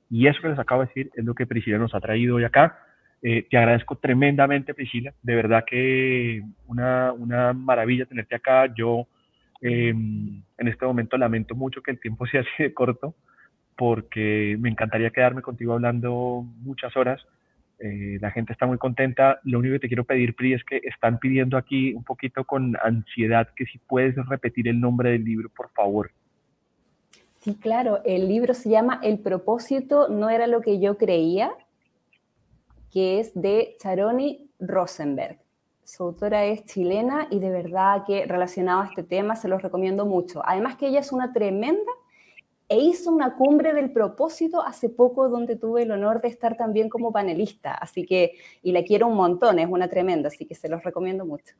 Y 0.09 0.25
eso 0.25 0.41
que 0.41 0.49
les 0.49 0.57
acabo 0.57 0.81
de 0.81 0.87
decir 0.87 1.11
es 1.13 1.23
lo 1.23 1.35
que 1.35 1.45
Priscila 1.45 1.77
nos 1.77 1.93
ha 1.93 2.01
traído 2.01 2.37
hoy 2.37 2.43
acá. 2.43 2.79
Eh, 3.21 3.45
te 3.47 3.55
agradezco 3.55 3.97
tremendamente, 3.97 4.73
Priscila. 4.73 5.13
De 5.21 5.35
verdad 5.35 5.63
que 5.63 6.41
una, 6.65 7.13
una 7.13 7.53
maravilla 7.53 8.07
tenerte 8.07 8.33
acá. 8.33 8.65
Yo 8.73 9.07
em, 9.61 10.41
en 10.57 10.67
este 10.67 10.87
momento 10.87 11.17
lamento 11.17 11.53
mucho 11.53 11.83
que 11.83 11.91
el 11.91 11.99
tiempo 11.99 12.25
sea 12.31 12.41
así 12.41 12.63
de 12.63 12.73
corto, 12.73 13.13
porque 13.77 14.57
me 14.59 14.69
encantaría 14.69 15.11
quedarme 15.11 15.43
contigo 15.43 15.73
hablando 15.73 16.43
muchas 16.63 16.97
horas. 16.97 17.23
Eh, 17.77 18.17
la 18.21 18.31
gente 18.31 18.53
está 18.53 18.65
muy 18.65 18.79
contenta. 18.79 19.39
Lo 19.43 19.59
único 19.59 19.73
que 19.73 19.81
te 19.81 19.87
quiero 19.87 20.03
pedir, 20.03 20.35
Pri, 20.35 20.53
es 20.53 20.63
que 20.63 20.81
están 20.83 21.19
pidiendo 21.19 21.57
aquí 21.57 21.93
un 21.93 22.03
poquito 22.03 22.43
con 22.43 22.75
ansiedad 22.83 23.49
que 23.55 23.65
si 23.65 23.77
puedes 23.77 24.15
repetir 24.27 24.67
el 24.67 24.79
nombre 24.79 25.11
del 25.11 25.23
libro, 25.23 25.49
por 25.49 25.69
favor. 25.73 26.09
Sí, 27.43 27.55
claro, 27.55 27.99
el 28.05 28.29
libro 28.29 28.53
se 28.53 28.69
llama 28.69 29.01
El 29.03 29.19
propósito 29.19 30.07
no 30.07 30.29
era 30.29 30.47
lo 30.47 30.61
que 30.61 30.79
yo 30.79 30.97
creía, 30.97 31.51
que 32.89 33.19
es 33.19 33.33
de 33.33 33.75
Charoni 33.81 34.49
Rosenberg. 34.59 35.39
Su 35.83 36.03
autora 36.03 36.45
es 36.45 36.63
chilena 36.63 37.27
y 37.29 37.39
de 37.39 37.49
verdad 37.49 38.05
que 38.07 38.25
relacionado 38.25 38.83
a 38.83 38.85
este 38.85 39.03
tema 39.03 39.35
se 39.35 39.49
los 39.49 39.61
recomiendo 39.61 40.05
mucho. 40.05 40.41
Además 40.45 40.77
que 40.77 40.87
ella 40.87 41.01
es 41.01 41.11
una 41.11 41.33
tremenda 41.33 41.91
e 42.69 42.77
hizo 42.77 43.11
una 43.11 43.35
cumbre 43.35 43.73
del 43.73 43.91
propósito 43.91 44.61
hace 44.61 44.87
poco 44.87 45.27
donde 45.27 45.57
tuve 45.57 45.83
el 45.83 45.91
honor 45.91 46.21
de 46.21 46.29
estar 46.29 46.55
también 46.55 46.87
como 46.87 47.11
panelista, 47.11 47.73
así 47.73 48.05
que, 48.05 48.35
y 48.61 48.71
la 48.71 48.83
quiero 48.83 49.07
un 49.07 49.17
montón, 49.17 49.59
es 49.59 49.67
una 49.69 49.89
tremenda, 49.89 50.29
así 50.29 50.45
que 50.45 50.55
se 50.55 50.69
los 50.69 50.81
recomiendo 50.81 51.25
mucho. 51.25 51.55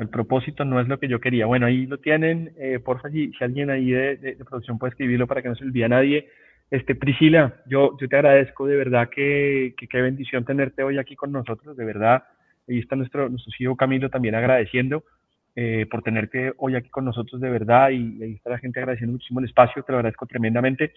El 0.00 0.08
propósito 0.08 0.64
no 0.64 0.80
es 0.80 0.88
lo 0.88 0.98
que 0.98 1.08
yo 1.08 1.20
quería. 1.20 1.46
Bueno, 1.46 1.66
ahí 1.66 1.86
lo 1.86 1.98
tienen. 1.98 2.52
Eh, 2.58 2.78
porfa, 2.78 3.10
si, 3.10 3.32
si 3.32 3.44
alguien 3.44 3.70
ahí 3.70 3.90
de, 3.90 4.36
producción 4.48 4.78
puede 4.78 4.90
escribirlo 4.90 5.26
para 5.26 5.42
que 5.42 5.48
no 5.48 5.54
se 5.54 5.64
olvide 5.64 5.84
a 5.84 5.88
nadie. 5.88 6.28
Este, 6.70 6.94
Priscila, 6.94 7.56
yo, 7.66 7.96
yo 8.00 8.08
te 8.08 8.16
agradezco 8.16 8.66
de 8.66 8.76
verdad 8.76 9.10
que, 9.10 9.74
qué 9.76 10.00
bendición 10.00 10.44
tenerte 10.44 10.82
hoy 10.82 10.98
aquí 10.98 11.16
con 11.16 11.32
nosotros, 11.32 11.76
de 11.76 11.84
verdad. 11.84 12.22
Ahí 12.68 12.78
está 12.78 12.96
nuestro, 12.96 13.28
nuestro 13.28 13.76
Camilo 13.76 14.08
también 14.08 14.34
agradeciendo 14.34 15.04
eh, 15.56 15.86
por 15.90 16.02
tenerte 16.02 16.52
hoy 16.58 16.76
aquí 16.76 16.88
con 16.90 17.04
nosotros 17.04 17.40
de 17.40 17.50
verdad 17.50 17.90
y 17.90 18.22
ahí 18.22 18.32
está 18.34 18.50
la 18.50 18.58
gente 18.58 18.78
agradeciendo 18.78 19.14
muchísimo 19.14 19.40
el 19.40 19.46
espacio, 19.46 19.82
te 19.82 19.90
lo 19.90 19.98
agradezco 19.98 20.26
tremendamente. 20.26 20.92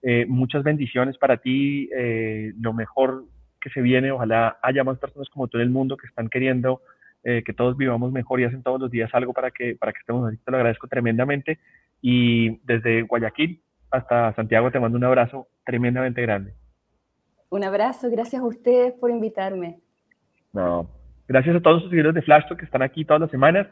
Eh, 0.00 0.26
muchas 0.28 0.62
bendiciones 0.62 1.18
para 1.18 1.38
ti, 1.38 1.90
eh, 1.94 2.52
lo 2.60 2.72
mejor 2.72 3.24
que 3.60 3.70
se 3.70 3.80
viene, 3.80 4.12
ojalá 4.12 4.58
haya 4.62 4.84
más 4.84 4.98
personas 4.98 5.28
como 5.28 5.48
tú 5.48 5.58
en 5.58 5.64
el 5.64 5.70
mundo 5.70 5.96
que 5.96 6.06
están 6.06 6.28
queriendo 6.28 6.82
eh, 7.28 7.42
que 7.42 7.52
todos 7.52 7.76
vivamos 7.76 8.12
mejor 8.12 8.38
y 8.38 8.44
hacen 8.44 8.62
todos 8.62 8.80
los 8.80 8.88
días 8.88 9.10
algo 9.12 9.32
para 9.32 9.50
que, 9.50 9.74
para 9.74 9.92
que 9.92 9.98
estemos 9.98 10.28
así. 10.28 10.36
Te 10.36 10.50
lo 10.52 10.58
agradezco 10.58 10.86
tremendamente. 10.86 11.58
Y 12.00 12.58
desde 12.64 13.02
Guayaquil 13.02 13.60
hasta 13.90 14.32
Santiago 14.34 14.70
te 14.70 14.78
mando 14.78 14.96
un 14.96 15.02
abrazo 15.02 15.48
tremendamente 15.64 16.22
grande. 16.22 16.54
Un 17.50 17.64
abrazo, 17.64 18.08
gracias 18.12 18.40
a 18.40 18.46
ustedes 18.46 18.92
por 19.00 19.10
invitarme. 19.10 19.80
No, 20.52 20.88
gracias 21.26 21.56
a 21.56 21.60
todos 21.60 21.82
los 21.82 21.90
seguidores 21.90 22.14
de 22.14 22.22
Flashtalk 22.22 22.60
que 22.60 22.64
están 22.64 22.82
aquí 22.82 23.04
todas 23.04 23.22
las 23.22 23.30
semanas. 23.32 23.66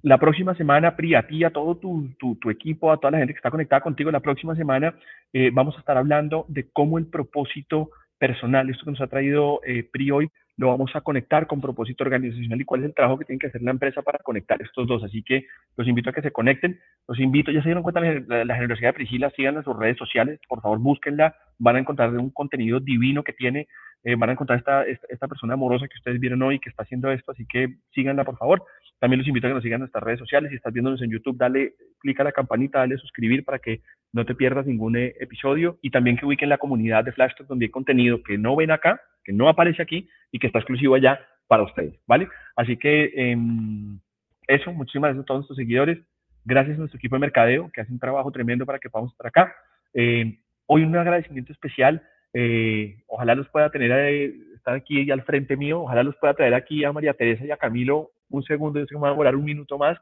La 0.00 0.16
próxima 0.16 0.54
semana, 0.54 0.96
Pri, 0.96 1.14
a 1.14 1.26
ti, 1.26 1.44
a 1.44 1.50
todo 1.50 1.76
tu, 1.76 2.08
tu, 2.18 2.48
equipo, 2.48 2.90
a 2.90 2.96
toda 2.96 3.10
la 3.10 3.18
gente 3.18 3.34
que 3.34 3.38
está 3.38 3.50
conectada 3.50 3.82
contigo, 3.82 4.10
la 4.10 4.20
próxima 4.20 4.56
semana 4.56 4.94
eh, 5.34 5.50
vamos 5.52 5.76
a 5.76 5.80
estar 5.80 5.98
hablando 5.98 6.46
de 6.48 6.70
cómo 6.72 6.96
el 6.96 7.06
propósito 7.06 7.90
personal, 8.16 8.70
esto 8.70 8.86
que 8.86 8.92
nos 8.92 9.00
ha 9.02 9.08
traído 9.08 9.60
eh, 9.66 9.86
Pri 9.92 10.10
hoy, 10.10 10.30
lo 10.58 10.68
vamos 10.68 10.90
a 10.94 11.00
conectar 11.00 11.46
con 11.46 11.60
propósito 11.60 12.02
organizacional 12.04 12.60
y 12.60 12.64
cuál 12.64 12.80
es 12.80 12.86
el 12.86 12.94
trabajo 12.94 13.18
que 13.18 13.24
tiene 13.24 13.38
que 13.38 13.46
hacer 13.46 13.62
la 13.62 13.70
empresa 13.70 14.02
para 14.02 14.18
conectar 14.18 14.60
estos 14.60 14.88
dos. 14.88 15.04
Así 15.04 15.22
que 15.22 15.46
los 15.76 15.86
invito 15.86 16.10
a 16.10 16.12
que 16.12 16.20
se 16.20 16.32
conecten, 16.32 16.80
los 17.06 17.18
invito, 17.20 17.52
ya 17.52 17.62
se 17.62 17.68
dieron 17.68 17.84
cuenta 17.84 18.00
la, 18.00 18.44
la 18.44 18.54
generosidad 18.56 18.88
de 18.90 18.94
Priscila, 18.94 19.30
sigan 19.30 19.56
en 19.56 19.62
sus 19.62 19.78
redes 19.78 19.96
sociales, 19.96 20.40
por 20.48 20.60
favor 20.60 20.80
búsquenla, 20.80 21.36
van 21.58 21.76
a 21.76 21.78
encontrar 21.78 22.10
un 22.10 22.30
contenido 22.30 22.80
divino 22.80 23.22
que 23.22 23.32
tiene, 23.32 23.68
eh, 24.04 24.16
van 24.16 24.30
a 24.30 24.32
encontrar 24.32 24.58
esta, 24.58 24.84
esta, 24.84 25.28
persona 25.28 25.54
amorosa 25.54 25.86
que 25.88 25.98
ustedes 25.98 26.20
vieron 26.20 26.42
hoy 26.42 26.58
que 26.58 26.70
está 26.70 26.82
haciendo 26.82 27.10
esto, 27.10 27.32
así 27.32 27.46
que 27.46 27.78
síganla 27.92 28.24
por 28.24 28.36
favor. 28.36 28.64
También 28.98 29.18
los 29.18 29.28
invito 29.28 29.46
a 29.46 29.50
que 29.50 29.54
nos 29.54 29.62
sigan 29.62 29.76
en 29.78 29.82
nuestras 29.82 30.02
redes 30.02 30.18
sociales, 30.18 30.50
si 30.50 30.56
estás 30.56 30.72
viéndonos 30.72 31.02
en 31.02 31.10
YouTube, 31.10 31.36
dale 31.36 31.74
clic 32.00 32.18
a 32.20 32.24
la 32.24 32.32
campanita, 32.32 32.78
dale 32.78 32.96
suscribir 32.98 33.44
para 33.44 33.58
que 33.58 33.80
no 34.12 34.24
te 34.24 34.34
pierdas 34.34 34.66
ningún 34.66 34.96
eh, 34.96 35.14
episodio 35.20 35.78
y 35.82 35.90
también 35.90 36.16
que 36.16 36.26
ubiquen 36.26 36.48
la 36.48 36.58
comunidad 36.58 37.04
de 37.04 37.12
Flash 37.12 37.32
donde 37.48 37.66
hay 37.66 37.70
contenido 37.70 38.22
que 38.22 38.38
no 38.38 38.56
ven 38.56 38.70
acá, 38.70 39.00
que 39.28 39.34
no 39.34 39.46
aparece 39.50 39.82
aquí 39.82 40.08
y 40.32 40.38
que 40.38 40.46
está 40.46 40.58
exclusivo 40.58 40.94
allá 40.94 41.20
para 41.48 41.62
ustedes, 41.62 42.00
¿vale? 42.06 42.28
Así 42.56 42.78
que 42.78 43.12
em, 43.14 44.00
eso, 44.46 44.72
muchísimas 44.72 45.08
gracias 45.08 45.24
a 45.24 45.26
todos 45.26 45.40
nuestros 45.40 45.58
seguidores, 45.58 45.98
gracias 46.46 46.76
a 46.76 46.78
nuestro 46.78 46.96
equipo 46.96 47.16
de 47.16 47.20
mercadeo 47.20 47.70
que 47.70 47.82
hace 47.82 47.92
un 47.92 47.98
trabajo 47.98 48.32
tremendo 48.32 48.64
para 48.64 48.78
que 48.78 48.88
podamos 48.88 49.12
estar 49.12 49.26
acá. 49.26 49.54
Em, 49.92 50.38
hoy 50.64 50.82
un 50.82 50.96
agradecimiento 50.96 51.52
especial, 51.52 52.02
eh, 52.32 53.02
ojalá 53.06 53.34
los 53.34 53.46
pueda 53.50 53.68
tener, 53.68 53.92
eh, 53.92 54.34
estar 54.56 54.74
aquí 54.74 55.10
al 55.10 55.22
frente 55.24 55.58
mío, 55.58 55.82
ojalá 55.82 56.02
los 56.02 56.16
pueda 56.16 56.32
traer 56.32 56.54
aquí 56.54 56.82
a 56.84 56.92
María 56.92 57.12
Teresa 57.12 57.44
y 57.44 57.50
a 57.50 57.58
Camilo 57.58 58.12
un 58.30 58.42
segundo, 58.44 58.78
yo 58.78 58.86
sé 58.86 58.94
que 58.94 58.96
me 58.96 59.02
va 59.02 59.08
a 59.08 59.10
demorar 59.10 59.36
un 59.36 59.44
minuto 59.44 59.76
más, 59.76 59.98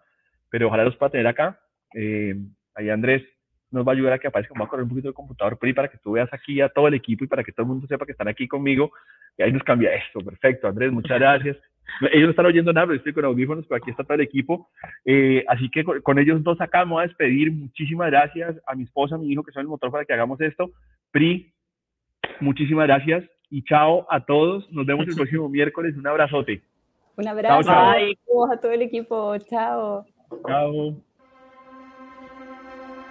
pero 0.50 0.68
ojalá 0.68 0.84
los 0.84 0.96
pueda 0.96 1.10
tener 1.10 1.26
acá. 1.26 1.58
Eh, 1.94 2.36
ahí 2.76 2.90
Andrés 2.90 3.24
nos 3.76 3.86
va 3.86 3.92
a 3.92 3.94
ayudar 3.94 4.14
a 4.14 4.18
que 4.18 4.28
aparezca, 4.28 4.54
vamos 4.54 4.66
a 4.66 4.70
correr 4.70 4.84
un 4.84 4.88
poquito 4.88 5.08
el 5.08 5.14
computador 5.14 5.58
PRI 5.58 5.72
para 5.72 5.88
que 5.88 5.98
tú 5.98 6.12
veas 6.12 6.32
aquí 6.32 6.60
a 6.60 6.68
todo 6.68 6.88
el 6.88 6.94
equipo 6.94 7.24
y 7.24 7.28
para 7.28 7.44
que 7.44 7.52
todo 7.52 7.62
el 7.62 7.68
mundo 7.68 7.86
sepa 7.86 8.06
que 8.06 8.12
están 8.12 8.28
aquí 8.28 8.48
conmigo. 8.48 8.92
Y 9.38 9.42
ahí 9.42 9.52
nos 9.52 9.62
cambia 9.62 9.94
esto. 9.94 10.20
Perfecto, 10.20 10.66
Andrés, 10.66 10.92
muchas 10.92 11.18
gracias. 11.18 11.56
Ellos 12.12 12.24
no 12.24 12.30
están 12.30 12.46
oyendo 12.46 12.72
nada, 12.72 12.86
pero 12.86 12.96
estoy 12.98 13.12
con 13.12 13.24
audífonos, 13.24 13.64
pero 13.68 13.76
aquí 13.76 13.90
está 13.90 14.02
todo 14.02 14.14
el 14.14 14.22
equipo. 14.22 14.68
Eh, 15.04 15.44
así 15.48 15.70
que 15.70 15.84
con, 15.84 16.18
ellos 16.18 16.42
dos 16.42 16.60
acá 16.60 16.84
me 16.84 16.92
voy 16.92 17.04
a 17.04 17.06
despedir. 17.06 17.52
Muchísimas 17.52 18.10
gracias 18.10 18.56
a 18.66 18.74
mi 18.74 18.84
esposa, 18.84 19.14
a 19.14 19.18
mi 19.18 19.30
hijo, 19.30 19.42
que 19.42 19.52
son 19.52 19.62
el 19.62 19.68
motor 19.68 19.90
para 19.90 20.04
que 20.04 20.12
hagamos 20.12 20.40
esto. 20.40 20.70
PRI, 21.12 21.52
muchísimas 22.40 22.86
gracias 22.86 23.24
y 23.50 23.62
chao 23.62 24.06
a 24.10 24.24
todos. 24.24 24.70
Nos 24.72 24.86
vemos 24.86 25.06
el 25.06 25.14
próximo 25.16 25.48
miércoles. 25.48 25.96
Un 25.96 26.06
abrazote. 26.06 26.62
Un 27.16 27.28
abrazo 27.28 27.62
chao, 27.62 27.94
chao. 28.26 28.52
a 28.52 28.60
todo 28.60 28.72
el 28.72 28.82
equipo. 28.82 29.38
Chao. 29.38 30.04
Chao. 30.46 31.05